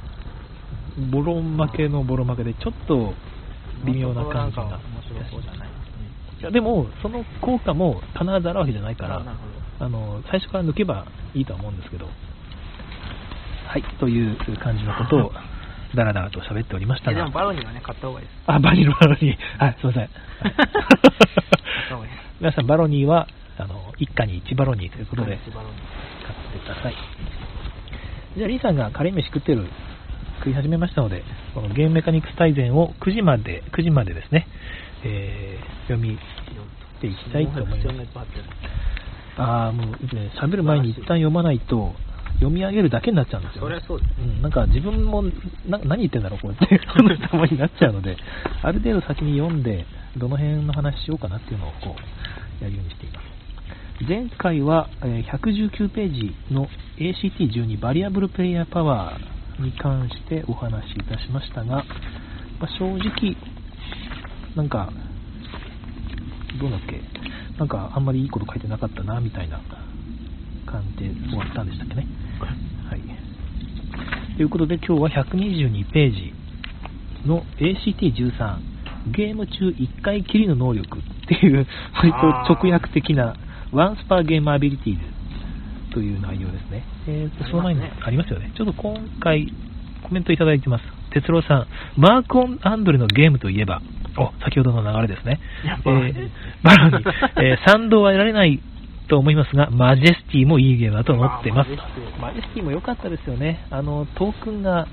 [1.12, 3.14] ボロ負けのボロ負けでちょっと
[3.86, 4.80] 微妙な感じが。
[5.66, 6.42] い。
[6.42, 9.24] いやでもその効果も必ずあるわけじゃないから
[9.80, 12.08] あの最初から抜けばいいとは思うんですけど。
[13.68, 15.32] はいという感じのことを
[15.96, 18.36] だらだらと喋っておりましたえでもがバロニーはね、買った方がいいです。
[18.48, 19.64] あバニルバロニー。
[19.64, 20.10] はいすいません。
[22.40, 23.28] 皆さんバロニーは
[23.58, 26.26] あの一家に1バロニーということでバロニー。
[26.26, 26.96] 買ってください。
[28.36, 29.66] じゃあリーさんがカレー飯食ってる
[30.40, 34.48] 食い始めましたのでこのゲームメカニクス大全を9時まで9時までですね、
[35.04, 36.18] えー読み
[37.00, 37.98] ていきたいと思います。
[39.38, 41.94] ああもうね喋る前に一旦読まないと
[42.36, 44.12] 読み上げるだけになっちゃうんですよ、そりゃそうです。
[44.20, 45.24] うん、なんか自分も
[45.68, 46.80] な何言ってんだろうこれって
[47.30, 48.18] たまになっちゃうので
[48.62, 49.86] ある程度先に読んで
[50.18, 51.96] どの辺の話しようかなっていうのをこ
[52.60, 53.26] うやるようにしています。
[54.08, 56.68] 前回は、えー119ページの
[56.98, 61.78] ACT12 バリアブルプレイヤーパワーに関してお話しいたしましたが、
[62.60, 63.38] まあ正直
[64.56, 64.92] なんか
[66.60, 67.00] どうだっけ？
[67.58, 69.62] なんかあんまりいいこと書いてなかったなみたいな
[70.66, 72.08] 感じで終わったんでしたっけね
[72.90, 73.02] はい
[74.38, 76.34] ということで今日は122ページ
[77.26, 78.58] の ACT13
[79.12, 83.36] ゲーム中1回きりの能力っていう割と直訳的な
[83.72, 84.98] Once per Game Abilities
[85.94, 86.84] という内容ですね。
[87.08, 88.52] えーとその前にありますよね。
[88.56, 89.48] ちょっと今回
[90.04, 90.84] コメントいただいてます。
[91.12, 93.82] 哲郎さん、マーク・オン・アンドレのゲームといえば、
[94.18, 95.40] お、先ほどの流れですね。
[96.08, 96.30] えー
[96.64, 97.10] バロニー、
[97.42, 98.60] えー賛同は得られない
[99.08, 101.70] と思いますが、マジェスティもいいゲームだと思っています。
[101.72, 101.90] あ
[102.22, 103.66] マジェスティも良かったですよね。
[103.70, 104.88] あの、トークンが、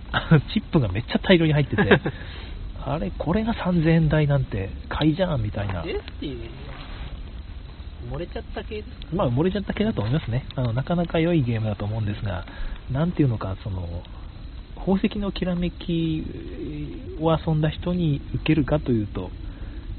[0.52, 1.82] チップがめっちゃ大量に入ってて、
[2.84, 5.82] あれ、これが3000円台なんて買いじゃんみたいな。
[5.82, 6.36] ジェスティ
[8.10, 9.16] 漏れちゃった系ですか？
[9.16, 10.44] まあ、漏れちゃった系だと思いますね。
[10.54, 12.46] あの、なかなか良いゲームだと思うんですが、
[12.90, 14.02] なんていうのか、その、
[14.76, 16.24] 宝石のきらめき
[17.20, 19.30] を遊んだ人に受けるかというと、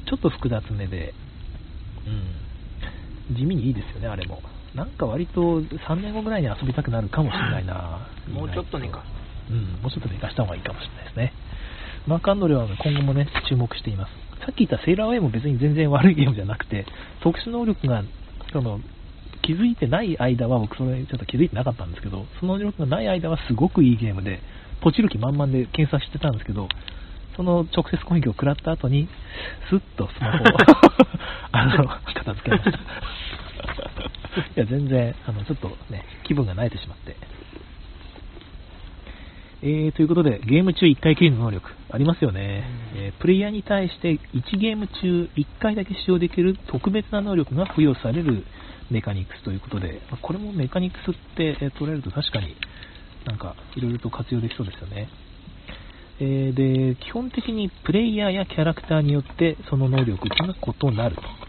[0.07, 1.13] ちょっと複雑めで、
[2.07, 2.23] うん、
[3.31, 4.41] 地味にいいですよね、あれも。
[4.75, 8.07] なんか割と3年後ぐらいに遊びたくなるかもしれないな。
[8.31, 9.03] もうちょっと寝か
[9.49, 11.33] うん、もうちょっと寝かした方がいいかもしれないですね。
[12.07, 14.11] マーク・アンドレは今後もね、注目しています。
[14.45, 16.85] さっき言ったセーラーウェイも別に全然悪いゲームじゃなくて、
[17.21, 18.03] 特殊能力が、
[18.53, 18.79] その、
[19.41, 24.39] 気づいてない間は僕それちょっと気づいてなかったんですけど、その能力がない間はすごくいいゲームで、
[24.81, 26.67] ポチる気満々で検索してたんですけど、
[27.35, 29.07] その直接攻撃を食らった後に、
[29.69, 30.47] スッとスマホを
[31.51, 32.79] あの片付けました。
[34.55, 37.15] いや、全然、あの、ちょっとね、気分が慣れてしまって。
[39.61, 42.63] えー、ということで、ゲーム中1回きりの能力、ありますよね。
[42.95, 48.45] えープレイヤーに対して1ゲーム中1回だけ使用できる特別な能力が付与される
[48.89, 52.55] メカニクスということで、まあこれもメカニクスってえー捉えると確かに
[53.25, 55.09] なんかいろいろと活用できそうですよね。
[56.21, 61.48] えーで、基本的にプレイヤーやキャラクターによってその能力が異なると。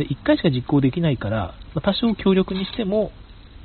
[0.00, 3.12] で、1回しか実行できないから、まあ多少強力にしても、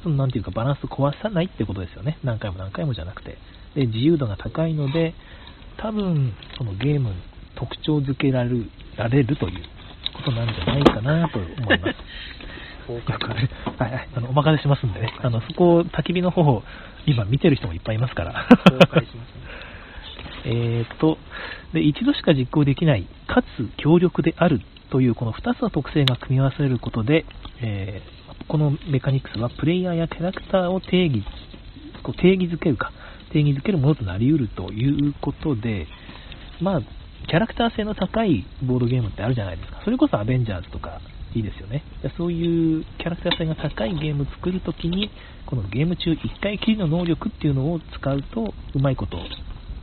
[0.03, 2.19] そのなんていうかバランス壊さないってことですよね。
[2.23, 3.37] 何回も何回もじゃなくて。
[3.73, 5.15] で、自由度が高いので、
[5.77, 7.15] 多分、そのゲームに
[7.55, 9.63] 特徴づけられるられるという
[10.13, 11.95] ことなんじゃないかなと思います。
[13.79, 16.63] はいはい、あのお任せしますんでね、あのそこを焚き火の方を
[17.07, 18.47] 今見てる人もいっぱいいますから。
[20.45, 21.17] えーっと
[21.73, 27.25] で、一度しか実行できない、かつ強力であるというこの2つの特性が組み合わされることで、
[27.61, 28.15] えー
[28.47, 31.23] このメカニクスはプレイヤーやキャラクターを定義、
[32.03, 32.91] こう定義づけるか、
[33.31, 35.87] 定義づけるものとなり得るということで、
[36.61, 36.81] まあ、
[37.27, 39.81] キャラクター性の高いボードゲームってあるじゃないですか。
[39.83, 41.01] それこそアベンジャーズとか
[41.33, 41.83] いいですよね。
[42.17, 45.09] そういうキャラクター性が高いゲームを作るときに、
[45.47, 49.17] このゲーム中1回きりの能力っていうのを使うと、うまいこと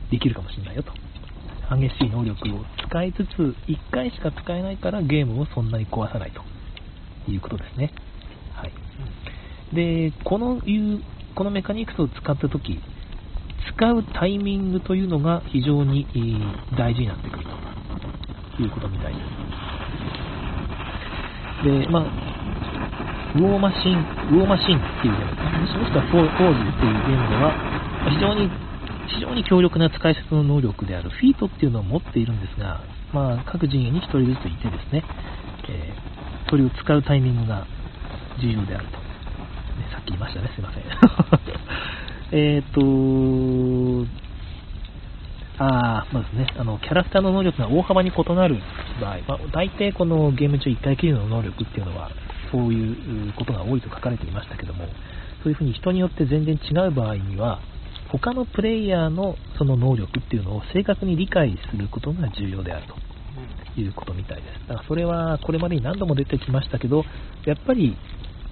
[0.09, 0.93] できるかもしれないよと。
[1.69, 6.41] 激しい能力を使いつつ、1回しか使えないからゲームをそんなに壊さないと
[7.31, 7.91] いうことですね。
[8.53, 8.73] はい。
[9.75, 11.01] で、このいう、
[11.35, 12.79] このメカニクスを使ったとき、
[13.75, 17.45] 使うタイミングというのが非常にえー大事になってくる
[18.57, 19.25] ということみたいです。
[21.63, 22.03] で、まあ、
[23.35, 23.97] ウォーマシン、
[24.35, 27.55] ウォーマシンっていうゲーム、もしもしくはフォーフォーズっていうゲームでは、
[28.09, 28.51] 非常に、
[29.07, 32.81] 非常に強力な使い捨ての能力であるフィートっていうのを持っているんですが、
[33.13, 35.03] まあ、各陣営に1人ずついてですね、
[35.69, 36.13] えー
[36.49, 37.65] それを使うタイミングが
[38.39, 38.91] 重要であると。
[38.93, 39.01] ね、
[39.91, 40.83] さっき言いましたね、すいません。
[42.31, 42.79] えっと、
[45.57, 48.59] あーまずね、あの、キャラクターの能力が大幅に異なる
[49.01, 52.11] 場合、まあ、大体このゲーム中1回きりの能力っていうのは、
[52.51, 54.85] そういうことが多いと書かれていましたけども、
[55.41, 57.61] そういうふうに人によって全然違う場合には、
[58.13, 62.95] 他のプレイヤーのその能力っていうのを正確に理解することが重要であると。
[63.75, 64.67] いうことみたいです。
[64.67, 67.03] だからそれはこれまでに何度も出てきましたけど、
[67.45, 67.97] やっぱり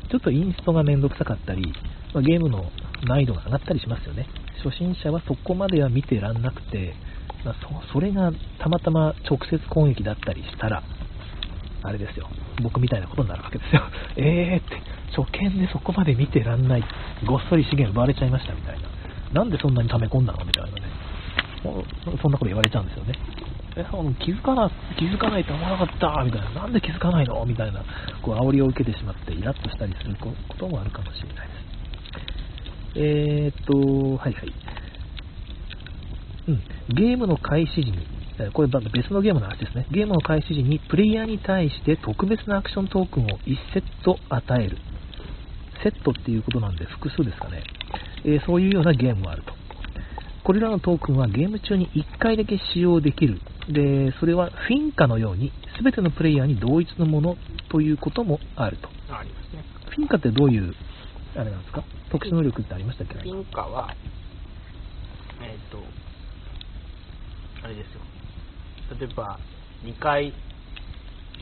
[0.10, 1.74] ちょっとインストがめんどくさかったり、
[2.14, 2.66] まゲームの
[3.06, 4.26] 難易度が上がったりしますよね。
[4.64, 6.96] 初心者はそこまでは見てらんなくて、
[7.46, 7.56] まあ
[7.88, 10.84] そそれがたまたま直接攻撃だったりしたら、
[11.84, 12.28] あれですよ、
[12.62, 13.84] 僕みたいなことになるわけですよ。
[14.18, 14.82] えーって、
[15.16, 16.84] 初見でそこまで見てらんない、
[17.26, 18.91] ごっそり資源奪われちゃいましたみたいな。
[19.34, 20.84] なんでそんなに溜め込んだのみたいなね。
[22.22, 23.14] そんなこと言われちゃうんですよね。
[23.78, 23.86] え
[24.20, 27.84] 気づかな気づかないと思わなかったみたいな、なんで気づかないのみたいな、
[28.22, 31.62] こう煽りを受けてしまって、イラッとしたりすることもあるかもしれないです。
[32.96, 34.54] えー、っと、はいはい。
[36.48, 38.06] うん、ゲームの開始時に、
[38.54, 39.86] これ別のゲームの話ですね。
[39.92, 44.78] ゲームの開始時にプレイヤーに対して特別なアクショントークンを1セット与える。
[45.84, 47.64] セットっていうことなんで複数ですかね。
[48.26, 49.54] えーそういうようなゲームもあると。
[50.44, 53.40] これらのトークンはゲーム中に1回だけ使用できる。
[53.70, 57.38] で、それはフィンカのように全てのプレイヤーに同一のもの
[57.70, 58.90] ということもあると。
[59.14, 59.64] ありますね。
[59.96, 60.74] フィンカってどういう、
[61.36, 61.84] あれなんですか？
[62.12, 63.14] 特殊能力ってありましたっけ？
[63.16, 63.94] フィンカは、
[65.42, 65.78] えっ、と、
[67.64, 68.02] あれですよ。
[69.00, 69.40] 例えば、
[69.86, 70.34] 2回、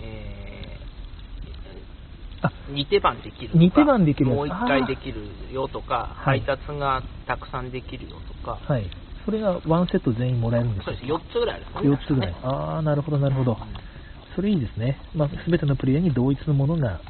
[0.02, 0.78] え
[2.72, 8.90] 2手番できるとか二手番できるもう1回できるよとか、はい配達がたくさんできるよとか、はい。
[9.26, 12.16] それがワンセット全員もらえるんですよそうです、4つぐらいあるんですね。
[12.16, 12.36] 4つぐらい。
[12.44, 13.58] ああ、なるほど、なるほど。
[14.36, 15.00] それいいですね。
[15.16, 17.02] まあ、全てのプレイヤーに同一のものが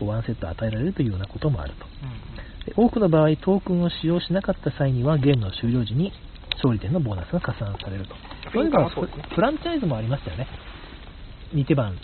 [0.00, 1.86] ワンセット与えられるというようなこともあると。
[2.02, 6.12] うん多くの場合、トークンを使用しなかった際には、ゲームの終了時に
[6.56, 8.14] 勝利点のボーナスが加算されると。
[8.52, 8.64] そう
[9.06, 10.48] ですねフランチャイズもありましたよね。
[11.54, 11.96] 2手番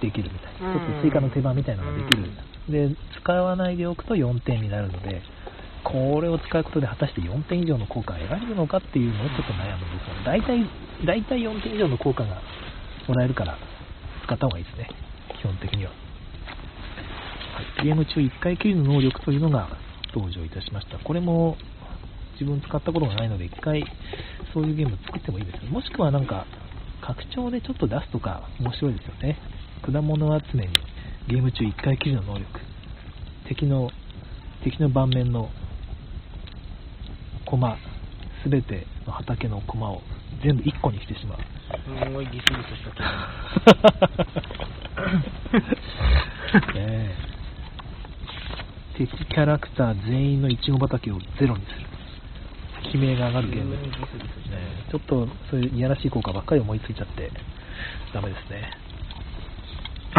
[0.00, 0.72] できるみたいな。
[0.72, 2.30] うんちょっと追加の手番みたいなのができる。
[2.68, 5.22] で、使わないでおくと4点になるので、
[5.84, 10.24] これを使うことで果たして4点以上の効果が得られるのかっていうのをちょっと悩むんですよね。
[10.24, 10.66] 大体、
[11.06, 12.42] 大体4点以上の効果が
[13.06, 13.56] もらえるから
[14.24, 14.90] 使った方がいいですね。
[15.40, 15.90] 基本的には。
[15.90, 15.96] は
[17.82, 19.68] いゲーム中1回きりの能力というのが
[20.14, 20.98] 登場いたしました。
[20.98, 21.56] これも
[22.38, 23.84] 自分使ったことがないので、1回
[24.54, 25.70] そういうゲーム作ってもいいですよ。
[25.70, 26.46] もしくはなんか、
[27.00, 29.38] 拡張でちょっと出すとか面白いですよね。
[29.80, 30.76] 果物集めに
[31.28, 32.46] ゲーム中1回きりの能力。
[33.48, 33.90] 敵の、
[34.62, 35.50] 敵の盤面の
[37.46, 37.76] 駒、
[38.42, 40.02] すべての畑の駒を
[40.42, 41.38] 全部1個にしてしまう。
[41.38, 42.90] すごいギスギスした
[46.60, 47.14] 気 ねえ
[48.96, 51.86] 敵キャラクター全員のイチゴ畑をゼロにする。
[52.94, 53.76] 悲鳴が上がるゲーム。
[54.90, 57.30] ちょっとそういういやらしい効果ばっかり思いついちゃって、
[58.12, 58.70] ダメですね。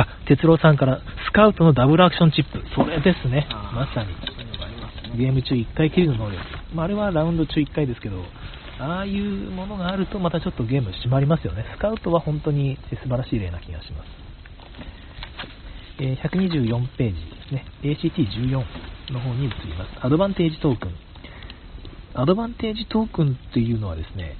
[0.02, 2.64] あ、哲郎さんから、スカウトのダブルアクションチップ。
[2.76, 3.48] それですね。
[3.52, 5.18] まさに。
[5.18, 6.42] ゲーム中1回きりの能力。
[6.74, 8.24] まあ、あれはラウンド中1回ですけど、
[8.80, 11.66] ああいうものがあるとまたちょっとゲーム締まりますよね。
[11.76, 14.08] スカウトは本当に素晴らしい例な気がします。
[16.00, 17.66] えー124ページですね。
[17.84, 20.06] ACT14 の方に移ります。
[20.06, 20.96] アドバンテージトークン。
[22.14, 24.38] アドバンテージトークンっていうのはですね、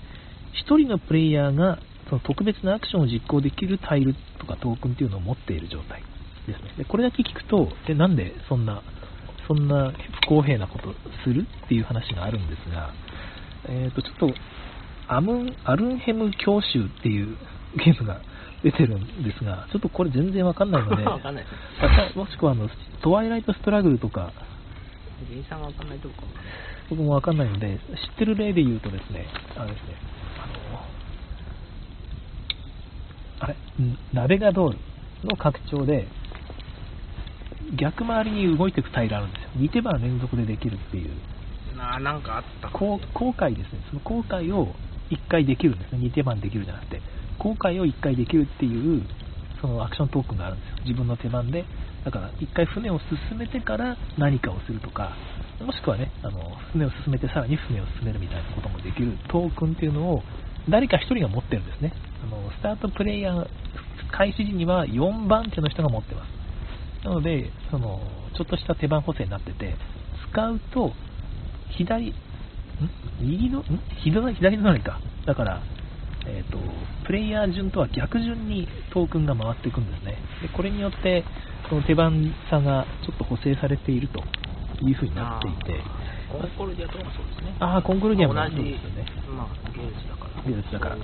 [0.66, 6.02] 1人のプレイヤーがその特別なアクションを実行できるタイルとかトークンっていうのを持っている状態
[6.48, 6.74] ですね。
[6.78, 8.82] でこれだけ聞くと、でなんでそんな、
[9.48, 9.94] そんな
[10.24, 10.94] 不公平なこと
[11.24, 12.94] するっていう話があるんですが、
[13.68, 14.34] えー、とちょっと
[15.08, 17.38] アムンアルンヘム教習っていう
[17.78, 18.22] ゲームが
[18.64, 21.46] 出てるんですが、ちょっとこれ全然わかんないので、わかんない
[22.16, 22.70] もしくはあの
[23.02, 24.32] トワイライトストラグルとか、
[25.26, 26.40] 原因さんがわかんないとこかもね
[26.90, 29.96] 僕もわかんないので、知ってる例で言うとですね、あれですね、
[33.40, 34.78] あれ、んナベガドール
[35.24, 36.08] の拡張で、
[37.78, 39.50] 逆回りに動いていくタイルあるんですよ。
[39.58, 41.12] 2手番連続でできるっていう、
[41.78, 42.70] なあなんかあった。
[42.70, 44.74] こう後悔ですね、その後悔を
[45.10, 47.02] 1回できるんですね、2手番できるじゃなくて、
[47.38, 49.04] 後悔を1回できるっていう、
[49.62, 51.66] そのアクショントークンがあるんですよ、自分の手番で。
[52.04, 53.00] だから、1回船を
[53.30, 55.16] 進めてから何かをするとか、
[55.64, 56.40] もしくはね、あの
[56.72, 60.24] 船を進めてさらに船を進めるみたいなこともできるトークンっていうのを、
[60.68, 61.94] 誰か1人が持ってるんですね。
[62.24, 63.48] あのスタートプレイヤー
[64.12, 67.06] 開始時には4番手の人が持ってます。
[67.06, 68.02] なので、その
[68.36, 69.76] ちょっとした手番補正になってて、
[70.32, 70.92] 使うと、
[71.78, 72.14] 左、ん？
[73.22, 73.64] 右の、ん？
[74.04, 75.00] 左左隣か。
[75.26, 75.62] だから、
[76.28, 76.58] えーと、
[77.06, 80.18] プレイヤー順とは逆順にトークンが回っていくんですね。
[80.42, 81.24] でこれによって、
[81.70, 84.20] その手番差がちょっと補正されていると
[84.84, 85.82] いうふうになっていて、
[86.32, 89.06] コンコルディアとかもそうですねああ、コンクルディアも同じそうですよね。
[90.52, 91.04] だから芸術だからうん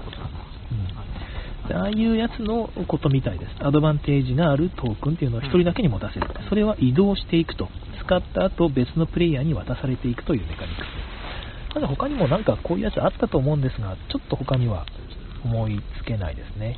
[1.73, 3.51] ああいうやつのことみたいです。
[3.65, 6.27] アドバンテージがあるトークンっていうのを1人だけに持たせる。
[6.47, 7.69] それは移動していくと。
[8.05, 10.81] 使った後別のプレイヤーに渡されていくというメカニク
[11.71, 11.73] ス。
[11.73, 14.85] ただ他にもなんかこういうやつあったと思うんですが、ちょっと他には
[15.43, 16.77] 思いつけないですね。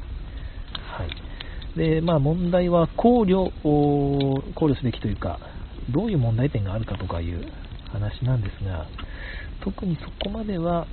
[0.97, 1.09] はい。
[1.77, 5.39] で、まあ問題は考慮を、考慮すべきというか、
[5.89, 7.45] どういう問題点があるかとかいう
[7.91, 8.87] 話なんですが、
[9.63, 10.87] 特にそこまでは、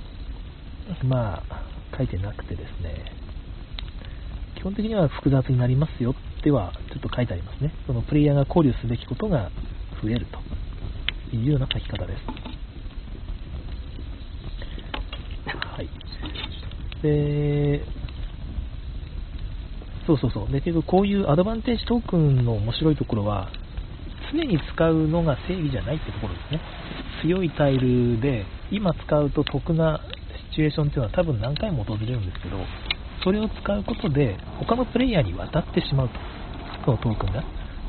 [1.03, 3.11] まあ、書いてなくてですね、
[4.55, 7.73] 基本的には複雑になりますよってはちょっと書いてありますね。
[7.87, 9.51] そのプレイヤーが考慮すべきことが
[10.01, 10.27] 増える
[11.31, 12.21] というような書き方です。
[15.75, 15.89] はい。
[17.01, 17.85] で、
[20.05, 20.51] そうそうそう。
[20.51, 23.49] で、けどこういうアドバンテージトークンの面白いところは、
[24.31, 26.61] 常に使うのが正義じゃないってところですね。
[27.21, 30.01] 強いタイルで、今使うと得な
[30.55, 32.57] チュエーションっていうのは多分何回も訪れるんですけど、
[33.23, 36.15] それを使うことで、他のプレイヤーに渡ってしまうと。
[36.85, 37.43] そのトークンが。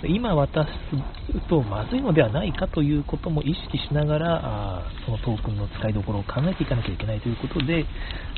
[0.05, 7.87] 今渡すとまずいのではないかということも意識しながら、あそのトークンの使いどころを考えていかなきゃいけないということで、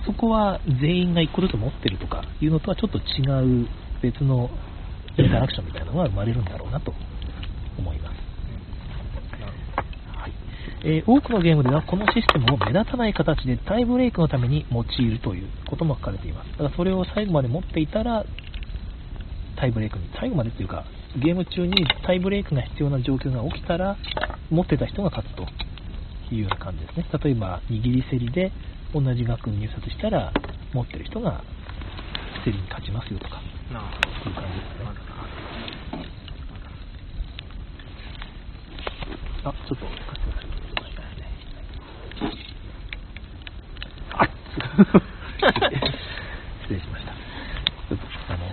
[0.06, 3.68] そこは全員が1個ずつ持ってるとかいうのとはちょっと違う
[4.02, 4.50] 別の
[5.18, 6.94] インタラクションみたいなのが生まれるんだろうなと
[7.76, 8.17] 思います。
[10.68, 16.50] はいえー多くのゲームではこのシステムを目立たない形でタイブレイクのために用いるということも書かれています。
[16.52, 18.24] だからそれを最後まで持っていたら、
[19.56, 20.84] タイブレイクに、最後までというか、
[21.16, 23.96] ゲーム中にタイブレイクが必要な状況が起きたら、
[24.50, 25.42] 持ってた人が勝つと
[26.34, 27.06] いうような感じですね。
[27.24, 28.52] 例えば、握り競りで
[28.94, 30.32] 同じ額入札したら、
[30.72, 31.42] 持ってる人が
[32.44, 33.40] 競りに勝ちますよとか、
[34.22, 35.08] そういう感じですね
[39.44, 40.48] あ、ちょっと貸してください。
[44.20, 44.28] あっ
[46.62, 47.12] 失礼しました。
[48.32, 48.46] あの、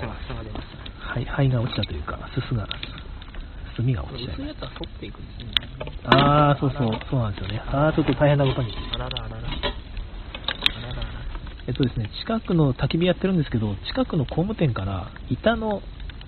[0.99, 2.67] 灰灰が落ちたというか、すすが、
[3.75, 4.33] 炭が落ちた。
[6.17, 7.61] ああ、そうそう、そうなんですよね。
[7.67, 8.73] ああ、ちょっと大変なことに。
[11.67, 15.81] えっとですね、近くの焚き火やってるんですけど、近くの工務店から板の、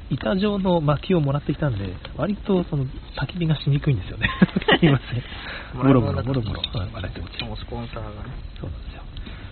[0.09, 4.29] 板状の薪をもらってきたんで、割とその焚き火がしにくいんですよね。
[4.79, 5.23] すいません。
[5.77, 9.03] ボロボロボロボロ、はい割れて落ちるスポンサーがねそうなんですよ。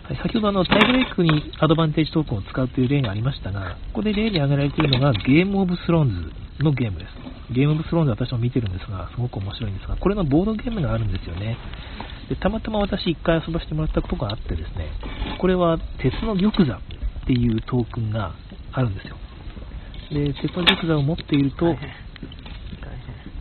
[0.06, 7.12] はい、先ほどあのタイブレイクにアドバンテージトークンを使うという例がありましたが、ここで例に挙げられているのがゲームオブスローンズのゲームです。
[7.52, 11.58] ゲームオブスローンズ私も見てるんですが、すごく面白いんですが、これのボードゲームがあるんですよね。
[12.30, 14.94] でたまたま私一回遊ばせてもらったことがあってですね、
[15.40, 16.82] これは鉄の玉座っ
[17.26, 18.36] ていうトークンが
[18.74, 19.18] あるんですよ。
[20.12, 21.76] で、鉄の玉座を持っていると、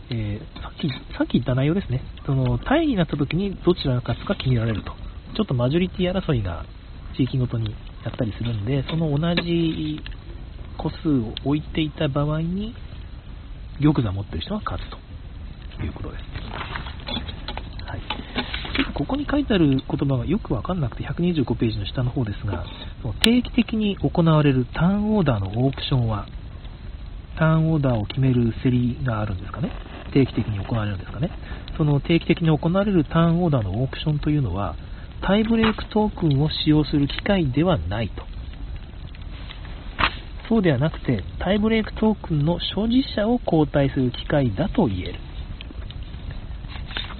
[0.09, 2.01] えーさっき、さっき言った内容ですね。
[2.25, 5.04] その、タイになった時にどちらが勝つか決められると。
[5.35, 6.65] ちょっとマジョリティ争いが
[7.17, 10.01] 地域ごとにやったりするんで、その同じ
[10.77, 12.73] 個数を置いていた場合に、
[13.81, 14.89] 玉座持ってる人が勝つ
[15.77, 16.21] ということです。
[17.85, 18.01] はい。
[18.93, 22.65] ここに書いてある言葉がよくわかんなくて125ページの下の方ですが、
[23.01, 26.27] その定期的に行われるターンオーダーのオークションは、
[27.37, 29.71] ターンオーダーを決める競りがあるんですかね。
[30.13, 31.29] 定期的に行われるんですかね。
[31.75, 34.75] その定期的に行われるターンオーダーのオークションというのは、
[35.25, 38.23] タイブレイクトークンを使用する機会ではないと
[40.47, 45.19] そうではなくて、タイブレイクトークンの所持者を交代する機械だと言える。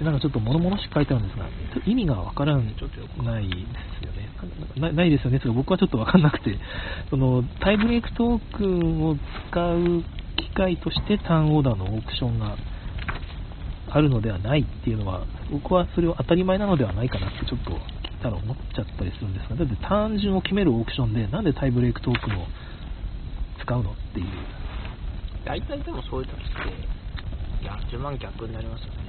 [0.04, 1.48] なんかちょっと物々しく書いてあるんですが、
[1.86, 4.28] 意味がわからん、ちょっとないですよね。
[4.76, 5.40] なないですよね。
[5.46, 6.58] 僕はちょっとわかんなくて、
[7.10, 9.16] その、タイブレイクトークンを
[9.50, 10.04] 使う
[10.36, 12.56] 機械としてターンオーダーのオークションが
[13.88, 17.95] あるのではないっていうのは、僕はそれを当たり前なのではないかなってちょっと
[18.26, 22.46] たら思っちゃったりするんですが、だって単純を決めるオークションで、なんでタイブレイクトークンを
[23.62, 24.26] 使うのっていう。
[25.44, 26.38] 大体でもそういう時っ
[27.60, 29.06] て、いや、10万逆になりますよね。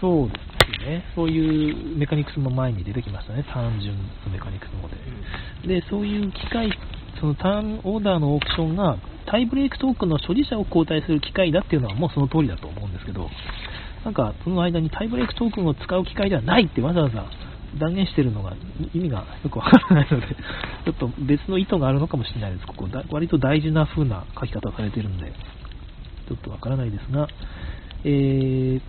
[0.00, 0.34] そうで
[0.78, 1.04] すね。
[1.14, 3.44] そういうメカニクスも前に出てきましたね。
[3.52, 5.80] 単純のメカニクスの方で。
[5.80, 6.72] で、そういう機械、
[7.20, 8.96] そのターンオーダーのオークションが
[9.26, 13.28] タイブレイクトークンの所持者を交代する機械だっていうのはもうその通りだと思うんですけど、
[14.04, 17.24] なんかその間にタイブレイクトークンを使う機会ではないってわざわざ
[17.78, 18.54] 断言してるのが
[18.94, 20.26] 意味がよくわからないので、
[20.84, 22.66] ちょっと別の意図があるのかもしれないです。
[22.66, 25.32] ここ、割と大事な風な書き方をされてるんで、
[26.28, 27.28] ちょっとわからないですが、
[28.04, 28.80] えー、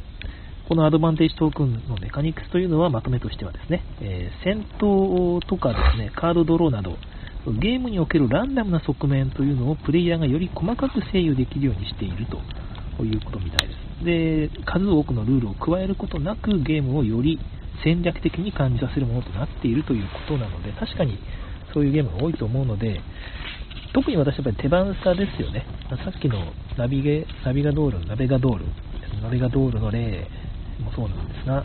[0.67, 6.97] このアドバンテージトークンのメカニクスというのはまとめとしてはですね、えー、戦闘とかですね、カードドローなど、
[7.59, 12.25] ゲームにおけるランダムな側面というのをプレイヤーがより細かく制御できるようにしている
[12.97, 14.05] ということみたいです。
[14.05, 17.39] で、数多くのルールを加えることなくゲームをより
[17.83, 21.19] 戦略的に感じさせるものとなっているということなので、確かに
[21.73, 23.01] そういうゲームが多いと思うので、
[23.93, 25.65] 特に私はやっぱり手番差ですよね。
[25.89, 28.65] さっきのナビゲナビガドール、ナベガドール、
[29.21, 30.27] ナベガドールの例
[30.79, 31.63] もそうなんですが、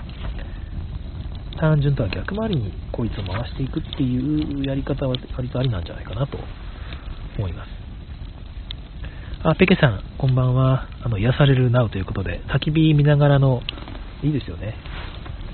[1.59, 6.39] 単純とは逆回りにこいつを回していくっていうやり方は割とありなんじゃないかなと
[7.39, 7.69] 思います。
[9.45, 10.89] あ、ペケさん、こんばんは。
[11.03, 13.61] あの、癒されるなうということで、焚き火見ながらの、
[14.23, 14.75] いいですよね。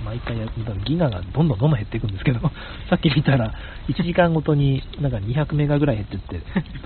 [0.05, 2.41] 毎回やると、ギガがどんどんどんどん減っていくんですけど、
[2.89, 3.53] さっき見たら、
[3.89, 6.41] 1時間ごとになんか200メガぐらい減ってって、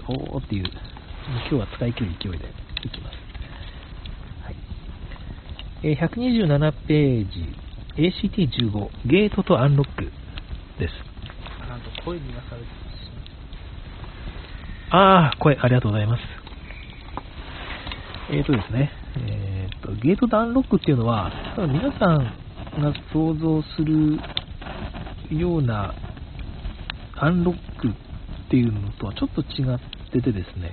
[0.09, 0.65] おーっていう、
[1.29, 2.49] 今日は使い切る勢いで
[2.85, 3.17] いきます。
[4.43, 4.57] はい。
[5.83, 7.55] えー、127ページ、
[7.97, 10.12] ACT15、ゲートとアンロック
[10.79, 10.95] です。
[11.69, 12.85] なんと声に癒されて
[14.91, 16.23] ああ、声、ありがとうございます。
[18.31, 18.91] えーとですね、
[19.27, 22.43] えーと、ゲートダウンロックっていうのは、皆さん
[22.81, 24.18] が想像する
[25.31, 25.95] ような
[27.16, 29.79] アンロックっていうのとはちょっと違っ
[30.12, 30.70] ててですね、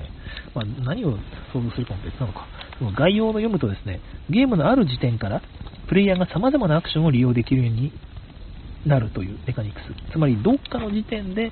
[0.53, 1.17] まあ、何を
[1.53, 2.47] 想像するかも別なのか、
[2.79, 5.41] その概要を読むとですね、ゲームのある時点から
[5.87, 7.91] プレイヤーが様々なアクションを利用できるように
[8.85, 10.11] なるというメカニクス。
[10.11, 11.51] つまり、どっかの時点で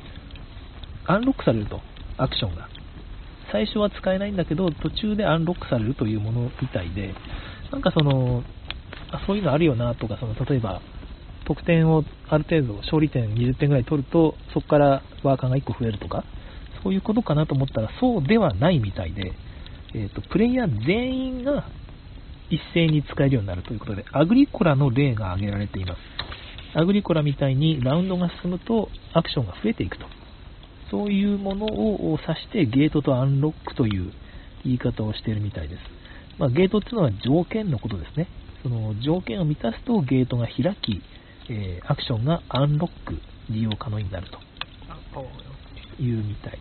[1.06, 1.82] アンロックされると、
[2.18, 2.70] アクションが。
[3.52, 7.14] 最初は使えないんだけど、途中でアンロックされるというものみたいで、
[7.72, 8.44] なんかその、
[9.12, 10.82] あそういうのあるよなとか、その例えば、
[11.46, 16.24] 得点をある程度、勝利点20点ぐらい取ると、そこからワーカーが1個増えるとか、
[16.84, 19.34] そういうことかなと思ったら、そうではないみたいで、
[19.94, 21.68] えーと、プレイヤー全員が
[22.50, 26.00] 一斉に使えるようになるということで、アグリコラの例が挙げられています。
[26.76, 30.06] アグリコラみたいにラウンドが進むとアクションが増えていくと。
[30.92, 34.12] そういうものを指してゲートとアンロックという
[34.66, 35.82] 言い方をしているみたいです。
[36.40, 38.28] まあ、ゲートっていうのは条件のことですね。
[38.64, 41.02] その条件を満たすとゲートが開き、
[41.50, 46.58] えー、アクションがアンロック、利用可能になるというみたいで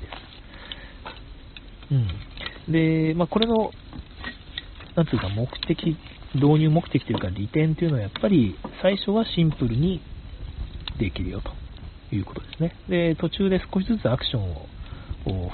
[1.88, 1.92] す。
[1.92, 2.72] うん。
[2.72, 3.70] で、まあ、これの、
[4.94, 5.96] なんていうか目的、
[6.34, 10.03] 導入目的というか利点というのはやっぱり最初はシンプルに
[10.99, 11.59] できるよと。
[12.14, 12.74] いうことですね。
[12.88, 14.66] で、途中で少しずつアクションを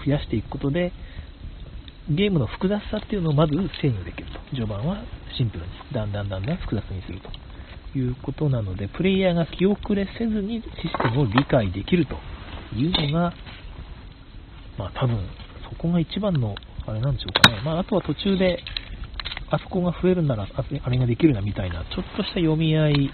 [0.05, 0.93] 増やしていくことで、
[2.11, 4.39] ゲームの複雑さっていうのをまず制御できると。
[4.51, 5.03] 序盤は
[5.37, 12.17] シンプルに、だんだんだんだん複雑にするということなので、プレイヤーが気遅れせずにシステムを理解できると
[12.77, 13.33] いうのが、
[14.79, 15.19] まあ多分、
[15.71, 16.55] そこが一番の、
[16.87, 17.63] あれなんでしょうかね。
[17.65, 18.63] まああとは途中で、
[19.51, 23.11] あそこが増えるなら、あれができるなみたいな、ちょっとした読み合い、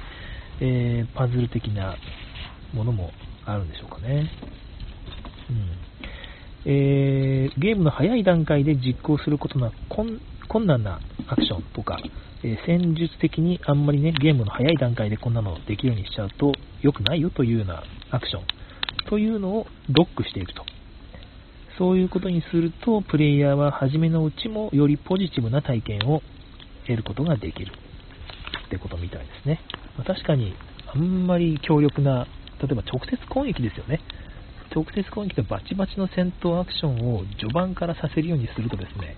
[0.61, 1.95] えー、パズル的な
[2.75, 3.13] ものも
[3.47, 4.31] あるんでしょうかね。
[5.49, 5.80] うん
[6.65, 10.21] えー、ゲームの早い段階で実行することが困
[10.67, 11.99] 難なアクションとか、
[12.43, 16.53] えー、戦術的にあんまりね、ゲームの早い段階でこんなのできるようにしちゃうと
[16.83, 18.43] 良くないよというようなアクション
[19.09, 20.65] というのをロックしていくと。
[21.79, 26.21] そういうことにすると、プレイヤーは初めのうちもよりポジティブな体験を
[26.87, 27.73] 得ることができる
[28.67, 29.61] ってことみたいですね。
[29.97, 30.55] まあ、確かに、
[30.93, 32.27] あんまり強力な
[32.61, 34.01] 例えば直接攻撃ですよね。
[34.75, 39.17] 直接攻撃とバチバチの戦闘アクションを序盤からさせるようにするとですね、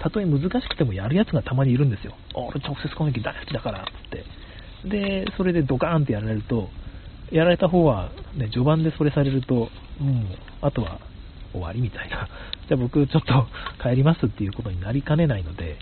[0.00, 2.14] たとえ難しくてもやるやつがたまにいるんですよ。
[2.34, 4.24] 俺直接攻撃大好きだからって。
[4.88, 6.68] で、それでドカーンってやられると、
[7.30, 9.68] やられた方は、ね、序盤でそれされると、
[10.00, 10.28] うん、
[10.60, 11.00] あとは
[11.52, 12.28] 終わりみたいな、
[12.68, 13.46] じゃあ僕ちょっと
[13.82, 15.76] 帰りますっていうことになりかねないので、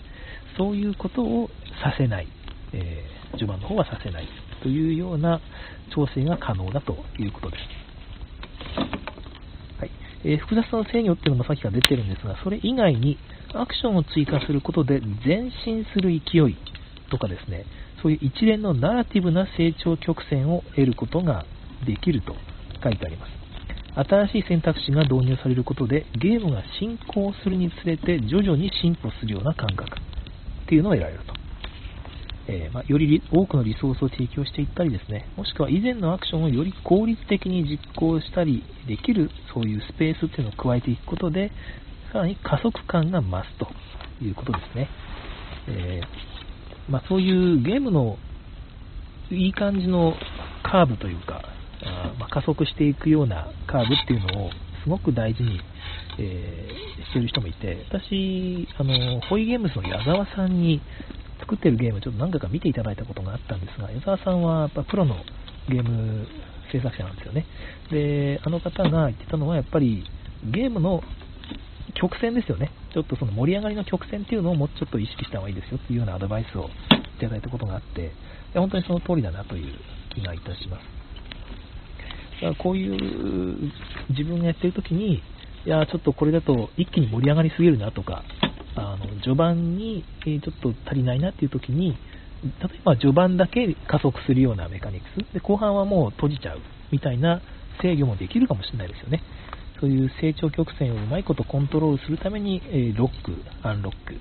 [0.56, 1.50] そういうことを
[1.82, 2.28] させない、
[2.72, 4.28] えー、序盤の方はさせない
[4.62, 5.40] というような
[5.94, 7.83] 調整が可能だということです。
[9.78, 9.90] はい
[10.24, 13.18] えー、複雑な制御ってのもさっきから出てるんですが、それ以外に
[13.54, 16.56] アクションを追加することで前進する勢い
[17.10, 17.64] とかですね、
[18.02, 21.46] そういう一連のナラティブな成長曲線を得ることが
[21.86, 22.34] できると
[22.82, 23.44] 書いてあります。
[23.96, 29.98] 新しい選択肢が導入されることでゲームが進行するにつれて徐々に進歩するような感覚
[30.64, 31.43] っていうのを得られると。
[32.46, 41.50] えー、まあ、より多くのリソースを提供していったりですね、もしくは以前のアクションをより効率的に実行したりできるそういうスペースっていうのを加えていくことで、
[42.12, 43.68] さらに加速感が増すと
[44.24, 44.88] いうことですね。
[45.68, 48.18] えー、まあ、そういうゲームの
[49.30, 50.14] いい感じの
[50.62, 51.42] カーブというか、
[51.82, 54.50] あまあ、加速していくようなカーブっていうのを
[54.82, 55.60] すごく大事に、
[56.18, 60.82] えー、してる人もいて、私、あの、ホイゲームズの矢沢さんに
[61.40, 65.16] 作ってるゲームちょっと何回か見ていただいたことがあったんですが、矢沢さんはやっぱプロの
[65.68, 66.26] ゲーム
[66.72, 67.46] 制作者なんですよね。
[67.90, 70.04] で、あの方が言ってたのはやっぱり
[70.44, 71.02] ゲームの
[71.94, 72.70] 曲線ですよね。
[72.92, 76.68] ちょっとその盛り上がりの曲線っていうのをもうちょっと意識した方がいいですよっていうようなアドバイスを
[77.16, 78.12] いただいたことがあって、
[78.54, 79.74] 本当にその通りだなという
[80.14, 80.82] 気がいたします。
[82.40, 83.72] だからこういう
[84.10, 85.22] 自分がやってる時に、
[85.66, 88.22] いや、ちょっとこれだと一気に盛り上がりすぎるなとか、
[88.76, 91.96] あの序盤にえちょっと足りないなっていう時に、
[92.42, 96.60] 例えば序盤だけ加速するようなメカニクス、で後半はもう閉じちゃう
[96.90, 97.40] みたいな
[97.80, 99.22] 制御もできるかもしれないですよね。
[99.80, 104.14] そういう成長曲線をうまいことコントロールするために、えロック、アンロック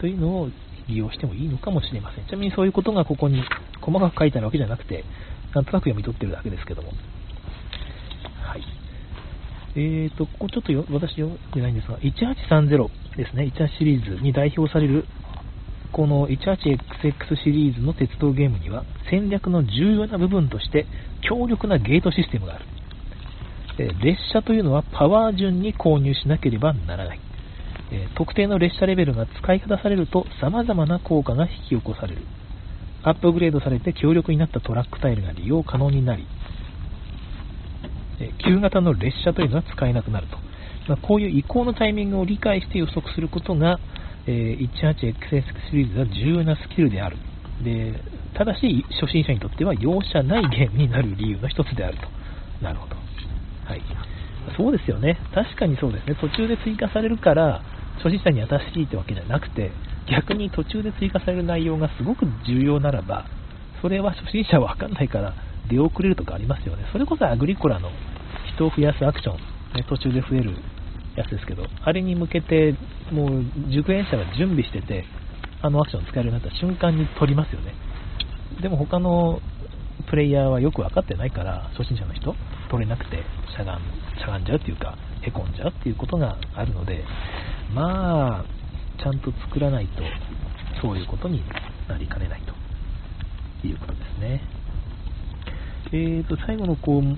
[0.00, 0.48] というのを
[0.88, 2.26] 利用してもいいのかもしれません。
[2.26, 3.42] ちなみにそういうことがここに
[3.80, 5.04] 細かく書いてあるわけじゃなくて、
[5.54, 6.92] なんとなく読み取ってるだけですけども。
[8.42, 8.62] はい。
[9.74, 15.04] えーと、ここちょっと私読んでないんですが、1830ですね、18シリーズに代表される、
[15.92, 20.86] この 18XX シリーズの鉄道ゲームには、戦略の重要な部分として、
[21.22, 22.64] 強力なゲートシステムがある。
[24.02, 27.20] 列車というのはパワー順に購入しなければならない。
[28.14, 32.22] 特定の列車レベルが使い方されると様々な効果が引き起こされる。
[33.02, 36.26] アップグレードされて強力になったトラックタイルが利用可能になり、
[38.38, 40.38] 旧型の列車というのは使えなくなると。
[40.88, 43.78] まあ、こういう移行のタイミングを理解して予測することが、
[44.26, 47.16] え 18XS シリーズは重要なスキルである。
[47.62, 47.94] で
[48.34, 52.08] ただし、初心者にとっては容赦ないゲームになる理由の一つであると。
[52.62, 52.96] なるほど。
[53.64, 53.82] はい。
[54.56, 55.18] そうですよね。
[55.34, 56.14] 確かにそうですね。
[56.20, 57.62] 途中で追加されるから、
[57.96, 59.72] 初心者に優しいってわけじゃなくて、
[60.06, 63.26] 逆に途中で追加される内容がすごく重要ならば、
[63.80, 65.34] それは初心者はわかんないから
[65.68, 66.84] 出遅れるとかありますよね。
[66.92, 67.90] それこそアグリコラの
[68.54, 69.36] 人を増やすアクション、
[69.74, 70.56] ね、途中で増える
[71.16, 72.74] やつですけど、あれに向けて、
[73.10, 75.04] もう熟練者が準備してて、
[75.62, 77.74] あのアクション使えるようになった瞬間に取りますよね。
[78.60, 79.40] でも他の
[80.08, 82.34] プレイヤーはよく分かってないから、初心者の人、
[82.70, 83.22] 取れなくて
[83.56, 83.80] しゃがん
[84.18, 87.04] しゃがんじゃうっていうか、へこんじゃうっていうことがあるので、
[87.74, 88.44] まあ、
[89.02, 90.02] ちゃんと作らないと、
[90.80, 91.42] そういうことに
[91.88, 94.40] なりかねないということですね。
[95.92, 97.16] えーと、最後の項目、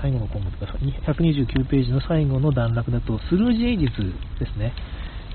[0.00, 4.74] 最後の項目が129ページの最後の段落だと、スルージエイジスですね。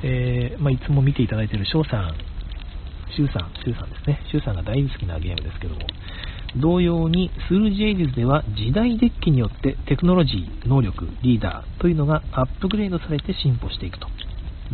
[0.03, 2.13] えー、まあ、いつも見ていただいている翔さん、
[3.15, 4.21] シュウさん、シュウさんですね。
[4.29, 5.81] シュウさんが大好きなゲームですけども、
[6.55, 14.07] 同様にスルージエイジズでは時代デッキによってテクノロジー、能力、リーダーというのがアップグレードされて進歩していくと。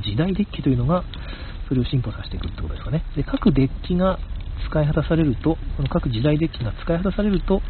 [0.04, 1.04] 時代デッキというのが
[1.70, 3.04] それを進歩させていくってことですかね。
[3.16, 4.20] で、各デッキが
[4.70, 7.62] 使い果たされると、この各時代デッキが使い果たされると、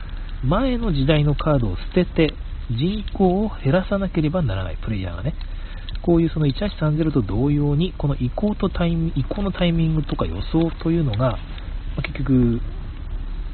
[0.43, 2.33] 前の時代のカードを捨てて
[2.69, 5.33] 人口を減らさなければならない、プレイヤーがね。
[6.01, 11.37] こういうその1830と同様に、この移行とタイミ移行のタイミングとか予想というのが、
[12.03, 12.59] 結局、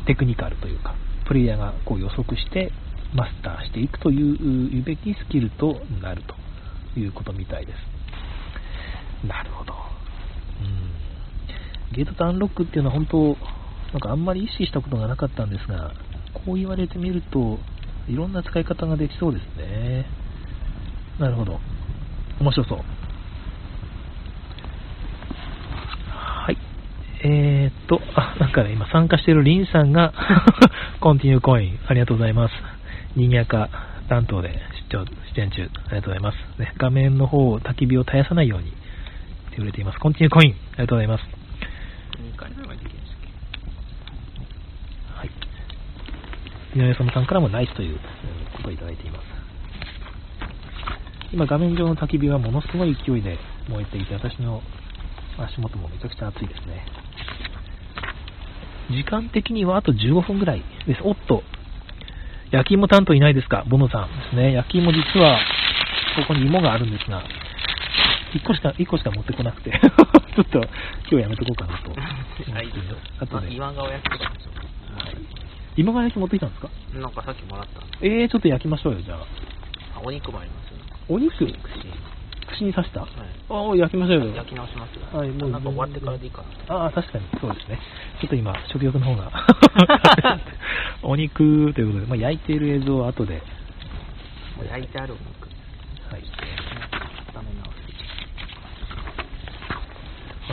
[0.08, 0.96] テクニカルというか、
[1.28, 2.72] プレイヤーがこう予測して
[3.14, 9.28] マスターしていくという言うべきスキルとなるということみたいです。
[9.28, 9.74] なるほど。
[10.62, 13.38] うん、ゲートとアンロックっていうのは本当、
[13.92, 15.94] なんかあんまり意識したことがなかったんですが、
[16.34, 17.60] こう言われてみると、
[18.08, 20.06] いろんな使い方ができそうですね。
[21.20, 21.60] なるほど。
[22.40, 22.78] 面白そう。
[26.10, 26.58] はい
[27.24, 30.14] えー、っと、あ、なんかね、今参加しているリンさんが
[31.02, 32.54] コンティニューコイン、ありがとうございます。
[33.16, 33.70] 賑やか
[34.08, 34.60] 担当で
[34.90, 35.06] 出張、
[35.36, 36.38] 出演中、ありがとうございます。
[36.60, 38.76] ね、画面の方、焚き火を絶やさないようにし
[39.52, 40.00] てくれています。
[40.00, 41.24] コンティニューコイン、ありがとうございます。
[45.16, 45.30] はい。
[46.76, 48.00] 井上園さんからもナイスという
[48.56, 49.26] ことをいただいています。
[51.32, 53.38] 今画面上の焚き火はものすごい勢いで
[53.70, 54.62] 燃えていて、私の
[55.38, 56.86] 足元もめちゃくちゃ暑いですね。
[58.92, 61.02] 時間的にはあと15分ぐらいです。
[61.04, 61.44] おっと、
[62.52, 63.64] 焼き芋担当いないですか？
[63.70, 64.54] ボノさんですね。
[64.54, 65.40] 焼き芋実は、
[66.18, 67.24] ここに芋があるんですが、
[68.34, 69.72] 1個しか、1個しか持ってこなくて、
[70.36, 70.68] ちょっと今
[71.10, 71.92] 日やめとこうかなと。
[72.56, 72.70] あ、い。
[73.20, 73.54] あとで。
[73.54, 75.49] 岩顔焼きとかでしょ。
[75.78, 76.70] 今川焼き持ってきたんですか？
[76.94, 77.82] なんかさっきもらった。
[78.02, 79.20] えー、ちょっと焼きましょうよ、じゃあ。
[79.98, 80.78] あ、お肉もありますよ。
[81.08, 81.36] お肉？
[81.38, 81.54] 串。
[82.50, 83.10] 串に刺した、はい
[83.50, 84.36] ああ、焼きましょうよ。
[84.36, 85.06] 焼き直しますよ。
[85.18, 86.76] はいもうなんか終わってからでいいかな。
[86.76, 87.80] ああ、確かに、そうですね。
[88.22, 89.32] ちょっと今、食欲の方が。
[91.04, 93.42] お肉ということで、まあ、焼いている映像は後で、
[94.58, 95.48] もう焼いてあるお肉。
[96.12, 96.24] はい。
[97.38, 97.72] 温め直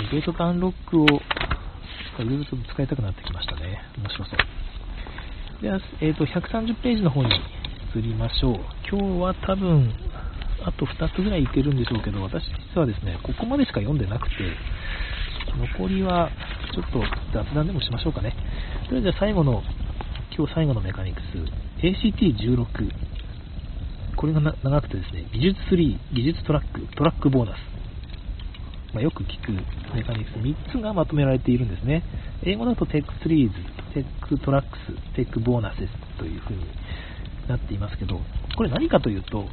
[0.06, 0.10] す。
[0.12, 1.08] ゲートダウンロックを、い
[2.24, 3.82] ろいろと使いたくなってきましたね。
[3.98, 4.38] 面白そう。
[5.62, 7.30] では、えっ、と、130ページの方に
[7.94, 8.54] 移りましょう。
[8.90, 9.90] 今日は多分、
[10.62, 12.44] あと2つぐらいいけるんでしょうけど、私
[12.74, 14.34] 実はですね、ここまでしか読んでなくて、
[15.78, 16.28] 残りは
[16.74, 17.02] ちょっと
[17.32, 18.36] 雑談でもしましょうかね。
[18.86, 19.62] それじゃあ最後の、
[20.36, 21.24] 今日最後のメカニクス、
[21.80, 22.66] ACT16。
[24.14, 27.58] これが長くてですね、技術3、技術トラック、トラックボーナス。
[28.92, 29.52] まあ、よく聞く
[29.94, 32.02] メカニクス3つがまとめられているんですね。
[32.44, 33.50] 英語だとテック3
[33.96, 34.04] Tech3s、Tech
[34.44, 34.64] Tracks、
[35.16, 35.88] Tech Bonuses
[36.18, 36.62] という風に
[37.48, 38.20] なっていますけど、
[38.56, 39.46] これ何かというと、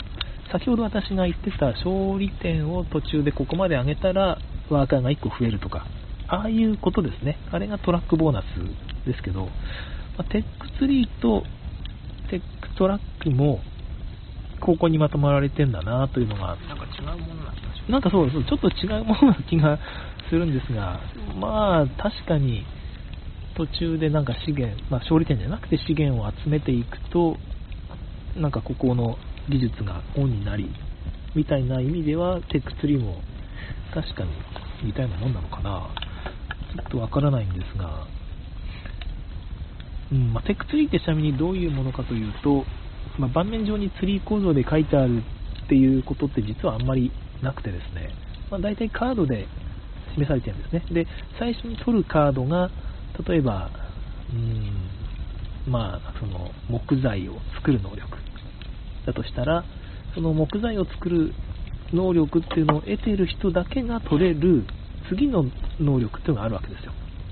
[0.52, 4.38] 先ほど私が言ってた勝利点を途中でここまで上げたら
[4.70, 5.86] ワーカーが1個増えるとか、
[6.28, 7.38] ああいうことですね。
[7.52, 8.46] あれがトラックボーナス
[9.08, 9.50] ですけど、ま
[10.20, 11.44] あ、Tech3 と
[12.30, 12.42] Tech
[12.78, 13.60] トラックも
[14.60, 17.92] ここにまとまられてんだなというのがなんか違うものなんでしょう。
[17.92, 19.78] なんかそうそう、ちょっと違うものな気が
[20.30, 21.00] するんですが、
[21.40, 22.66] まあ、確かに
[23.56, 27.38] 途中でなんか資源、まあ、勝利点じゃなくて資源を集めていくと、
[28.36, 29.18] なんかここの
[29.50, 30.70] 技術がオンになり、
[31.36, 33.18] みたいな意味では、テックツリーも
[33.94, 34.30] 確かに
[34.84, 35.90] 似たようなもんなのかな。
[36.76, 38.08] ちょっとわからないんですが、
[40.12, 42.66] うんまあ、テックツリーってちなみにどういうものかというと、
[43.20, 45.22] まあ、盤面上にツリー構造で書いてある
[45.66, 48.10] っていうことって実はあんまりなくてですね、
[48.50, 49.48] まあ、大体カードで
[50.14, 50.86] 示されてるんですね。
[50.92, 51.08] で、
[51.40, 52.70] 最初に取るカードが、
[53.28, 53.70] 例えば、
[54.32, 58.18] うん、まあ、その木材を作る能力
[59.06, 59.64] だとしたら、
[60.16, 61.34] その木材を作る
[61.94, 64.66] 能力っていうのを得ている人だけが取れる
[65.10, 65.46] 次の
[65.80, 66.92] 能力っていうのがあるわけですよ。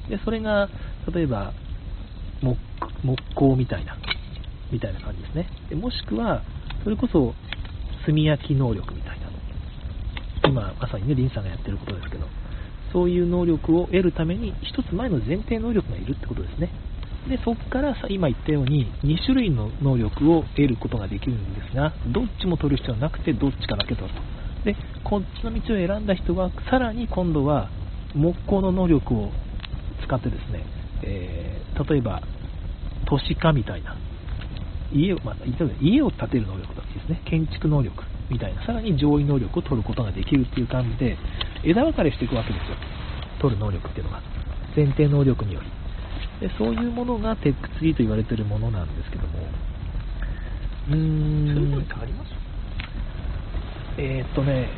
[0.09, 0.69] で、それが、
[1.13, 1.53] 例えば、
[2.41, 2.57] 木
[3.03, 3.97] 木工みたいな、
[4.71, 5.47] みたいな感じですね。
[5.69, 6.43] でもしくは、
[6.83, 7.33] それこそ、
[8.05, 9.27] 炭焼き能力みたいな。
[10.49, 12.25] 今、まさにね、リンさんがやってることですけど、
[12.93, 16.71] そういう能力を得るために、一つ前の前提能力がいるってことですね。
[17.27, 24.21] で、そこからさ今言ったように、2種類の能力を得ることができるんですが、どっちも取る必要はなくて、どっちかだけ取ると。
[24.65, 27.69] で、こっちの道を選んだ人は、さらに今度は、
[28.13, 29.31] 木工の能力を
[30.03, 30.63] 使ってですね、
[31.03, 32.21] えー例えば、
[33.07, 33.95] 都市化みたいな、
[34.93, 35.35] 家を、まあ、
[35.81, 41.17] 家を建てる能力だですね、建築能力みたいな、さらに上位能力を取ることができるっていう感じで、
[41.63, 42.77] 枝分かれしていくわけですよ、
[43.39, 44.21] 取る能力っていうのが、
[44.75, 45.67] 前提能力により。
[46.39, 49.39] でそういうものがテックツリーと言われているものなんですけども、
[50.89, 51.85] うーそういうのっん
[53.97, 54.69] えーっとね、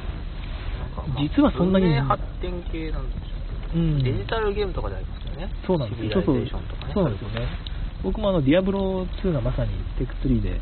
[1.21, 3.33] 実はそんなに発展系なんでしょ
[3.75, 5.49] うんデジタルゲームとかでありますよね。
[5.65, 6.09] そうなんですよ。
[6.09, 6.93] シビライゼーションとかね。
[6.93, 7.47] そうなんですよね。
[8.03, 10.59] 僕もあの、ディアブロ2がまさにテックツリーで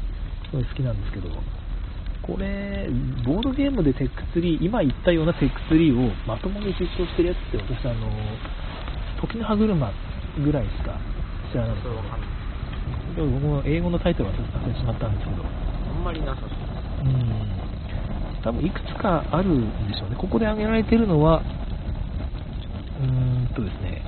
[0.51, 1.29] すごい好きなんですけど、
[2.21, 2.87] これ、
[3.25, 8.11] ボードゲームでテックツリー、今言ったようなテックツリーをまともに実装してるやつって私、あの、
[9.21, 9.91] 時の歯車
[10.43, 10.99] ぐらいしか
[11.51, 15.43] 知らないんですも僕も英語のタイトルは忘れてしまったんですけど、
[15.89, 16.49] あんまりなさそう。
[17.05, 17.61] うん、
[18.43, 20.15] 多分いくつかあるんでしょうね。
[20.15, 21.43] ここで挙げられているのは、
[22.99, 24.03] うーんとですね、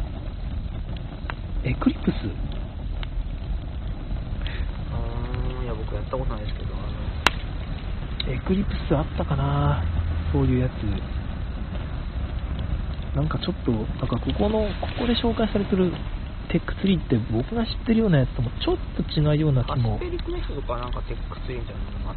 [1.63, 2.15] エクリプス。
[2.15, 6.82] うーん、いや、僕やったことないですけど、あ
[8.27, 9.83] エクリプスあったかな？
[10.31, 10.73] そういうやつ。
[13.15, 15.91] なんかちょっと、なんかここの、ここで紹介されてる
[16.49, 20.09] テックツリーって僕が知ってるようなやつともちょっと違うような気もスペ。
[20.09, 22.15] ルクネストとかなんかテックツリーみたいなものもあっ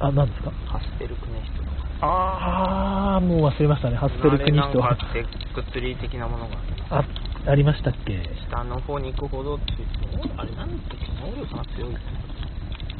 [0.00, 0.06] た。
[0.08, 0.50] あ、なんですか？
[0.66, 1.86] ハスペルクネストとか。
[2.00, 3.96] あー、もう忘れましたね。
[3.96, 4.82] ハスペルクニスト。
[4.84, 6.56] あれなんかテックツリー的なものが
[6.90, 7.04] あ
[7.46, 8.22] あ、ありましたっけ？
[8.50, 9.90] 下の方に行くほどって言っ
[10.24, 10.96] てあれなんだっけ？
[11.22, 12.02] 能力が強いって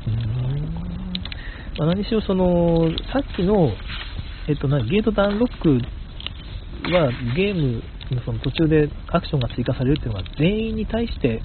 [0.06, 1.07] うーん
[1.78, 3.70] まあ、何しろその、さっきの、
[4.48, 5.78] えっと、なゲートダウンロック
[6.92, 11.40] はゲームのその途中でアクションが追加されるっていうのは全員に対して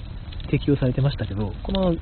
[0.50, 1.94] 適用されてましたけど、この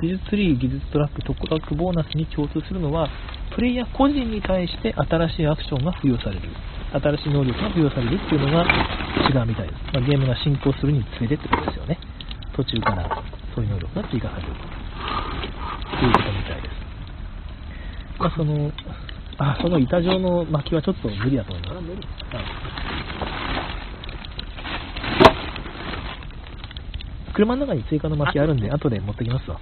[0.00, 3.10] 技術ツリー、技術トラック、トラックボーナスに共通するのは、
[3.54, 6.48] プレイヤー個人に対して新しいアクションが付与される。
[6.94, 8.64] 新しい能力が付与されるっていうのが
[9.28, 9.82] 違うみたいです。
[9.92, 11.98] まあ、ゲームが進行するにつれてってことですよね。
[12.54, 13.22] 途中から
[13.54, 14.54] そういう能力が追加されると
[16.06, 16.53] いうことみたいです。
[18.18, 18.70] まあ、その、
[19.38, 21.74] あ、その板状の巻きはちょっと無理だと思います。
[27.34, 29.58] 車の中に追加の巻きあるんで、後で持ってきますわ。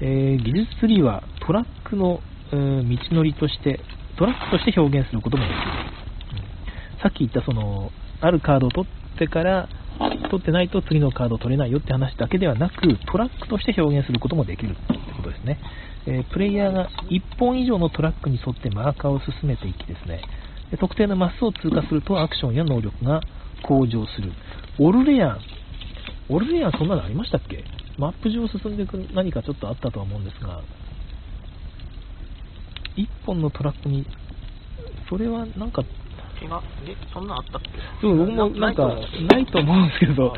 [0.00, 2.20] えー技術ツリーはトラックの、
[2.52, 3.80] えー道のりとして、
[4.18, 5.60] トラックとして表現することもできる。
[5.60, 5.66] うん
[7.02, 7.90] さっき言ったその、
[8.22, 9.68] あるカードを取ってから、
[10.30, 14.76] 取ってないと次のカードを取れないよって話だけではなく、トラックとして表現することもできる
[15.26, 15.58] ことですね。
[16.06, 20.22] えープレイヤーが1本以上のトラックに沿ってマーカーを進めていきですね、
[20.70, 23.20] で特定のマスを通過するとアクションや能力が
[23.66, 24.32] 向上する。
[24.78, 25.40] オルレアン。
[26.28, 27.64] オルレアンそんなのありましたっけ？
[27.98, 30.60] マップ上進んでいく何かちょっとあったとは思うんですが、
[32.96, 34.06] 1本のトラックに、
[35.08, 35.82] それはなんか、
[36.42, 37.78] 違うえ、そんなんあったっけ？
[38.00, 39.76] そう僕もなんか、ないと思う。
[39.84, 40.34] んですけど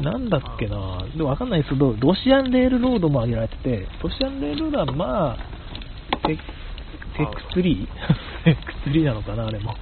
[0.00, 1.70] なんだっけな、でもわかんないです。
[1.74, 5.38] けど、ロシアンレールロードも挙げられてて、ロシアンレールロードはまあ、
[6.26, 6.36] テ
[7.16, 7.88] テックツリー？
[8.44, 9.74] テックツリーなのかな、あれも。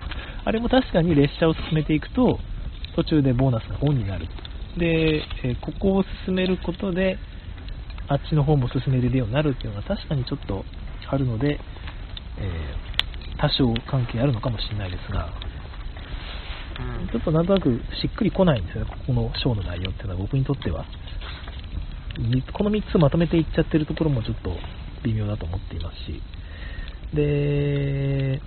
[0.44, 2.40] あれも確かに列車を進めていくと、
[2.96, 4.26] 途中でボーナスがオンになる。
[4.76, 7.18] で、えーここを進めることで、
[8.08, 10.64] あっちの方も進めれるようになるっていうのが確かにちょっと
[11.08, 11.58] あるので、
[12.38, 12.92] えー
[13.38, 15.32] 多少関係あるのかもしれないですが、
[16.80, 17.68] うんちょっとなんとなく
[18.00, 20.86] しっくりこないんですよね、ここの章の内容っていうのは僕にとっては。
[22.52, 24.54] この3つまとめていっちゃってるところもちょっと
[25.02, 26.22] 微妙だと思っていますし。
[27.14, 28.40] で、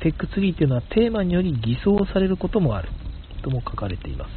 [0.00, 2.88] テックツリーっていうのはテーマにより偽装されることもある
[3.42, 4.30] とも書かれています。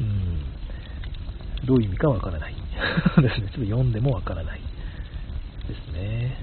[0.00, 1.66] うん。
[1.66, 2.54] どういう意味かわからない。
[3.22, 3.48] ですね。
[3.48, 4.60] ちょっと読んでもわからない。
[4.60, 6.36] ですね。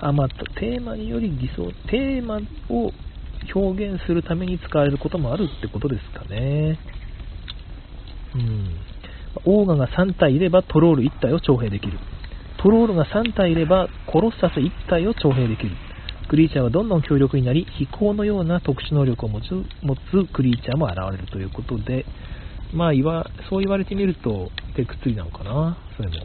[0.00, 0.28] あ、まあ、
[0.58, 2.92] テーマにより偽装、テーマを
[3.54, 6.78] 表現するために使われることもあるってことですかね。
[8.34, 8.78] うん。
[9.44, 11.98] オーガが3体いればトロール1体を徴兵できる。
[12.62, 15.70] トロールが3体いればコロッサス1体を徴兵できる。
[16.28, 19.44] クリーチャーはどんどん強力になり、飛行のような特殊能力を持つ
[19.82, 22.04] 持つクリーチャーも現れるということで、
[22.72, 26.16] まあ言わ、そう言われてみると、テックツリーなのかな、それも。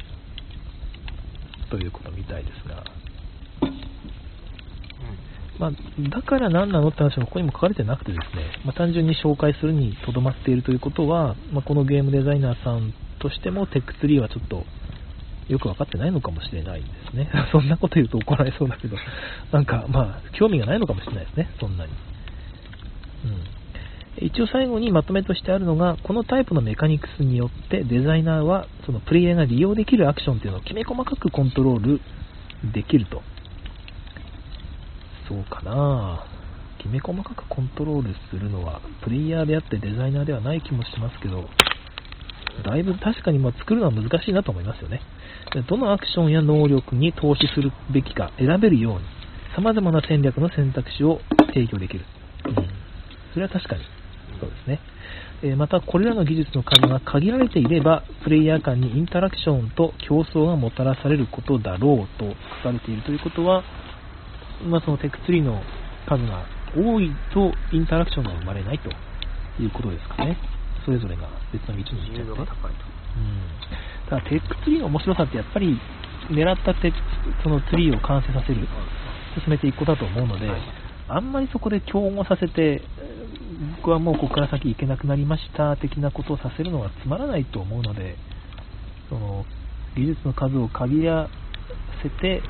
[1.70, 2.84] ということみたいですが。
[5.60, 5.72] まあ、
[6.10, 14.64] だから何なのって話はここにも書かれてなくてですね、まあ、単純に紹介するにとどまっているということは、まあ、このゲームデザイナーさんとしてもテックツリーはちょっと
[15.48, 17.30] よく分かってないのかもしれないですね。
[17.52, 18.98] そんなこと言うと怒られそうだけど、
[19.52, 21.92] なんかまあ、興味がないのかもしれないですね、そんなに。
[24.20, 32.02] うん、一応最後にまとめとしてあるのが、このタイプのメカニクスによってデザイナーはそのプレイヤーが利用できるアクションというのをきめ細かくコントロール
[32.72, 33.22] できると。
[35.28, 36.26] そうかな
[36.80, 41.48] きめ細かくコントロールするのはプレイヤーであってデザイナーではない気もしますけど、
[42.64, 45.02] だいぶ確かにま作るのは難しいなと思いますよね。
[45.70, 49.02] どのアクションや能力に投資するべきか選べるように、
[49.56, 51.20] 様々な戦略の選択肢を
[51.54, 52.06] 提供できる。
[52.46, 52.56] うん、
[53.34, 53.84] それは確かに
[54.40, 54.80] そうですね。
[55.44, 62.26] えまた、これらの技術の数が限られていれば、プレイヤー間にインタラクションと競争がもたらされることだろうと
[62.64, 63.64] 書かれているということは、
[64.66, 65.62] まあ、そのテックツリーの
[66.08, 66.46] 数が
[66.76, 68.90] 多いとインタラクションが生まれないと
[69.62, 70.38] いうことですかね。
[70.86, 72.42] それぞれが別の道に行っちゃと。
[73.16, 75.80] うん、ただテックツリーの面白さってやっぱり
[76.30, 76.92] 狙ったテ
[77.44, 78.68] そのツリーを完成させる、
[79.40, 80.50] 進めていくことだと思うので、
[81.08, 83.24] あんまりそこで競合させて、えー
[83.78, 88.16] 僕はもうここから先行けなくなりました的なことをさせるのはつまらないと思うので、
[89.10, 89.46] その
[89.96, 91.30] 技術の数を限ら
[92.02, 92.42] せて、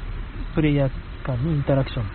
[0.56, 0.90] プレイヤー
[1.24, 2.06] 間にインタラクション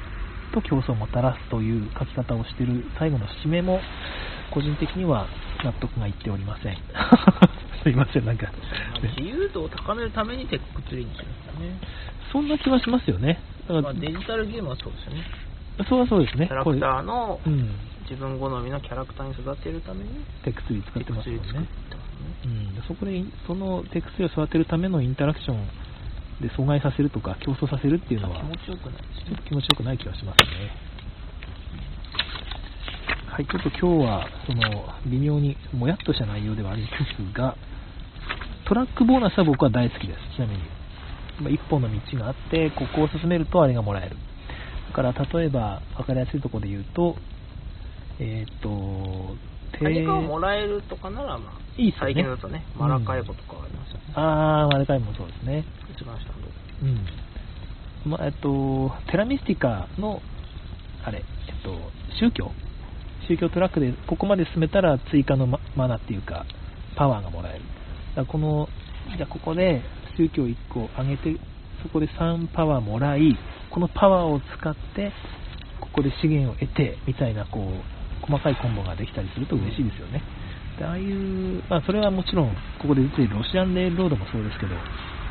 [0.52, 3.80] と競争をもたらすという書き方をしている最後の締めも、
[4.52, 5.26] 個人的には
[5.64, 6.76] 納得がいっておりません。
[7.82, 8.46] すいません、なんか。
[8.46, 11.78] まあ自由度を高めるためにテックツリーにしてるんですよね。
[12.32, 13.40] そんな気はしますよね。
[13.62, 15.24] だから、まあ、デジタルゲームはそうですよね。
[15.88, 16.46] そうはそうですね。
[16.46, 17.70] キャラクターのん。
[18.08, 22.00] 自分好みのキャラクターに育てるためにテックツリー使ってますよツリー作ってね。
[22.00, 22.02] ま
[22.42, 22.54] すね。
[22.76, 22.82] うん。
[22.88, 25.68] そこで、そのテックツリーを育てるためのインタラクション
[26.40, 29.42] で阻害させるとか、競争させるっていうのは、気持ちよくないねちょっと。
[29.42, 30.88] 気持ちよくない気がしますね。
[33.26, 34.62] はい、ちょっと今日は、その、
[35.06, 37.56] 微妙にもやっとした内容ではありつつが、
[38.66, 40.62] トラックボーナスは僕は大好きです、ちなみに。
[41.40, 44.16] まあ一本の道があって、ここを進めるとあれがもらえる。
[44.88, 47.16] だから、例えば、分かりやすいところで言うと、
[48.20, 49.36] えっ、と、
[49.72, 54.04] てカニカマもらえるとかなら、まあ、いいっすね最近だとね、マラカエボとかありますよね。
[54.14, 55.64] あー、マルカイもそうですね。
[55.96, 56.38] 一番下の
[56.82, 56.84] う
[58.08, 58.10] ん。
[58.10, 60.20] まあ、えっと、テラミスティカの、
[61.04, 61.70] あれ、えっと、
[62.18, 62.50] 宗教？
[63.28, 66.46] 宗教トラックでここまで進めたら追加のママナっていうか、
[66.96, 67.64] パワーがもらえる。
[68.16, 68.68] だこの、
[69.16, 69.82] じゃあここで
[70.16, 71.38] 宗教1個上げて、
[71.82, 73.36] そこで3パワーもらい、
[73.70, 75.12] このパワーを使って、
[75.80, 80.22] ここで資源を得て、みたいな、こう、細かいコンボができたりすると嬉しいですよね。
[80.78, 84.74] でああいう、まあ、それはもちろん、ここで出ているロシアンレールロードもそうですけど、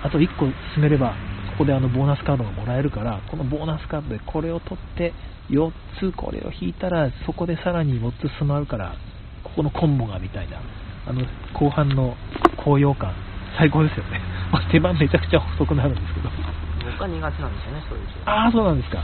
[0.04, 0.46] あと1個
[0.76, 1.16] 進めれば、
[1.52, 5.14] ここであのボーナスカードがもらえるから、このボーナスカードでこれを取って、
[5.50, 8.96] 4つこれを引いたら、そこでさらに4つ進まるから、
[9.44, 10.60] ここのコンボがみたいな、
[11.08, 11.22] あの
[11.54, 12.16] 後半の
[12.64, 13.14] 高揚感、
[13.58, 14.20] 最高ですよね。
[14.52, 16.30] ま あ手番めちゃくちゃ細くなるんですけど。
[16.92, 19.00] 僕は苦手なんですよね、そういう人ああ、そうなんですか。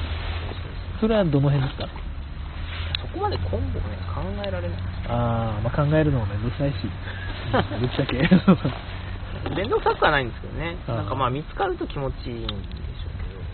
[1.00, 1.88] それはどの辺ですか？
[3.04, 4.80] そこまでコンボね、考えられない。
[5.10, 8.18] ああ、まあ、考えるのもめんどくさいし、う んぶっちゃけ。
[8.18, 10.78] 面倒くさくはないんですけどね。
[10.88, 12.56] なんかまあ見つかると気持ちいいんでしょ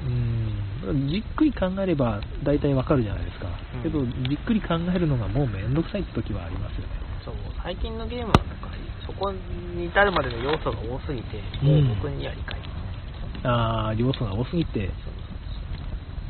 [0.05, 1.09] ううん。
[1.09, 3.83] じっくり考えれば大体わかるじゃないですか、うん。
[3.83, 6.93] けどじっくり考えるのがもうめんどくさいって時はありますよね。
[7.25, 8.69] けど、そう、最近のゲームはなんか、
[9.05, 12.89] そこに至るまでの要素が多すぎて、もう僕には理解できない。
[13.43, 14.93] ああ要素が多すぎて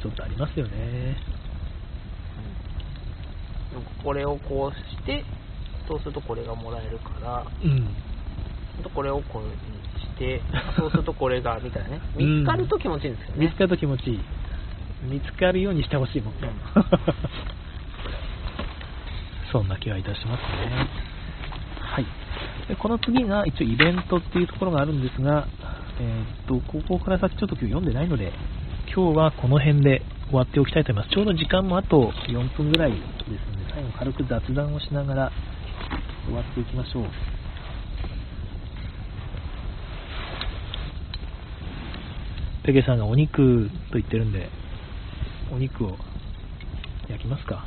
[0.02, 1.18] ちょっとありますよね
[4.04, 5.24] これをこうして、
[5.88, 7.88] そうするとこれがもらえるから、うん。
[8.80, 9.44] あとこれをこう
[10.00, 10.42] して、
[10.78, 12.02] そうするとこれが、みたいなね。
[12.18, 12.40] うん。
[12.40, 13.46] 見つかると気持ちいいんですよね。
[13.46, 14.20] 見つかると気持ちいい。
[15.04, 16.34] 見つかるようにしてほしいもん。
[19.52, 20.88] そんな気はいたしますね。
[21.80, 22.06] はい。
[22.68, 25.48] でこの次が一応イベントっていうところがあるんですが、
[26.00, 28.32] えーっとここから先ちょっと今日読んでないので
[28.94, 31.16] 今日はこの辺で終わっておきたいと思います。
[31.16, 35.32] ちょうど時間もあと4分ぐらいですので最後軽く雑談をしながら
[36.26, 37.06] 終わっていきましょう
[42.66, 44.50] ペケさんがお肉と言ってるんで
[45.54, 45.96] お肉を
[47.08, 47.64] 焼きますか？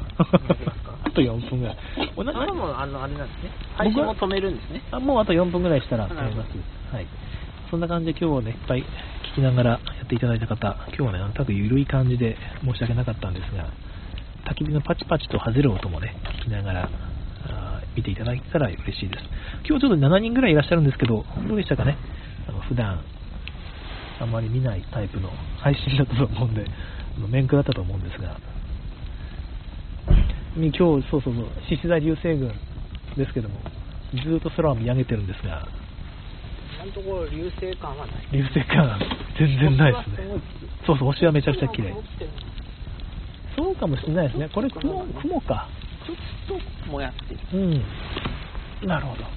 [1.02, 1.78] あと4分ぐらい
[2.14, 3.50] おなあでも、あの、あれなんですね。
[3.74, 4.82] 配信も止めるんですね。
[4.92, 6.94] あもうあと4分ぐらいしたらあなるほどやります。
[6.94, 7.06] はい。
[7.70, 8.84] そんな感じで今日はね、いっぱい
[9.32, 13.66] 聞きながらやっていただいた方、今日はね、なんとなく緩い感じで申し訳なかったんですが、
[14.46, 16.88] 焚き火のパチパチと外れる音もね、聞きながら
[17.46, 19.24] あー見ていただけたら嬉しいです。
[19.68, 21.96] 今日ちょっと7人ぐらいいらっしゃるんですけど、どうでしたかね？
[22.48, 23.00] あの普段
[24.20, 26.64] あんまり見ないタイプの配信だったと思うんで、
[27.16, 28.36] あの面食だったと思うんですが、
[30.56, 31.34] 今日、そうそうそう、
[31.68, 32.52] 獅子座流星群
[33.16, 33.60] ですけども、
[34.12, 35.66] ずーっと空を見上げてるんですが、
[36.76, 38.16] 今のところ流星感はない。
[38.32, 38.98] 流星感
[39.38, 40.16] 全然ないですね。
[40.86, 41.94] そうそう、星はめちゃくちゃ綺麗
[43.56, 44.48] そうかもしれないですね。
[44.52, 45.68] これ雲、雲か。
[46.86, 47.40] ともやってる。
[47.52, 47.56] う
[48.84, 48.88] ん。
[48.88, 49.22] なるほど。
[49.24, 49.28] は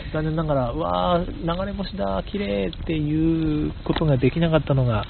[0.00, 5.04] い、残念ながら、うわー、流れ星だ、綺麗っていうことができなかったのが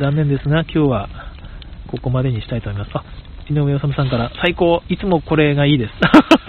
[0.00, 1.08] 残念ですが、今日は
[1.90, 2.90] ここまでにしたいと思います。
[2.94, 3.04] あ、
[3.50, 5.92] 井上治さんから、最高、いつもこれがいいです。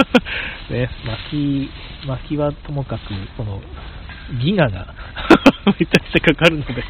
[0.72, 1.70] ね、巻き、
[2.08, 3.02] 巻きはともかく、
[3.38, 3.62] この、
[4.44, 4.94] ギガが
[5.80, 6.84] めちゃくちゃかかるので、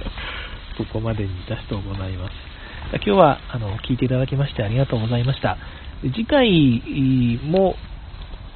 [0.78, 2.45] ここまでにいたしとございます。
[2.92, 5.58] 今日はあの聞いていただきましてありがとうございました。
[6.02, 7.74] 次回も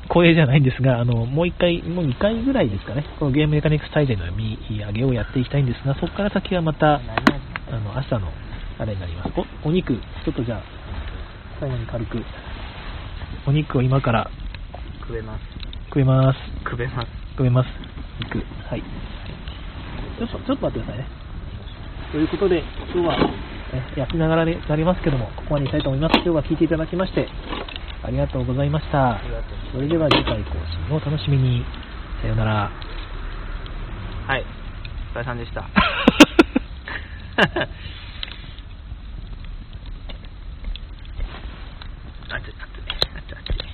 [0.05, 7.01] 光栄じゃないんですが、あのもう1回、もう2回ぐらいですかね、このゲームメカニクス大全の読み上げをやっていきたいんですが、そこから先はまたあ
[7.79, 8.29] の朝の
[8.79, 9.33] あれになります。
[9.65, 10.63] おお肉、ちょっとじゃあ、
[11.59, 12.25] 最後に軽く、
[13.47, 14.31] お肉を今から
[15.01, 15.43] 食べます。
[15.89, 16.39] 食えます。
[16.65, 17.09] 食べます。
[17.33, 17.69] 食べます。
[18.21, 18.39] 肉。
[18.69, 18.83] はい。
[20.19, 21.07] ちょっと、ちょっと待ってくださいね。
[22.13, 22.63] ということで、
[22.93, 23.33] 今日は、ね、
[23.97, 26.15] 焼きながらになりますけども、ここまでにしたいと思います。
[26.17, 27.29] 今日は聞いていただきまして、
[28.03, 29.21] ありがとうございました。
[29.73, 30.53] それでは次回更
[30.89, 31.65] 新をお楽しみに。
[32.21, 32.71] さようなら。
[34.27, 34.45] はい。
[35.13, 35.69] お疲れさんでした。
[42.29, 42.55] 熱い熱い
[43.17, 43.70] 熱い熱い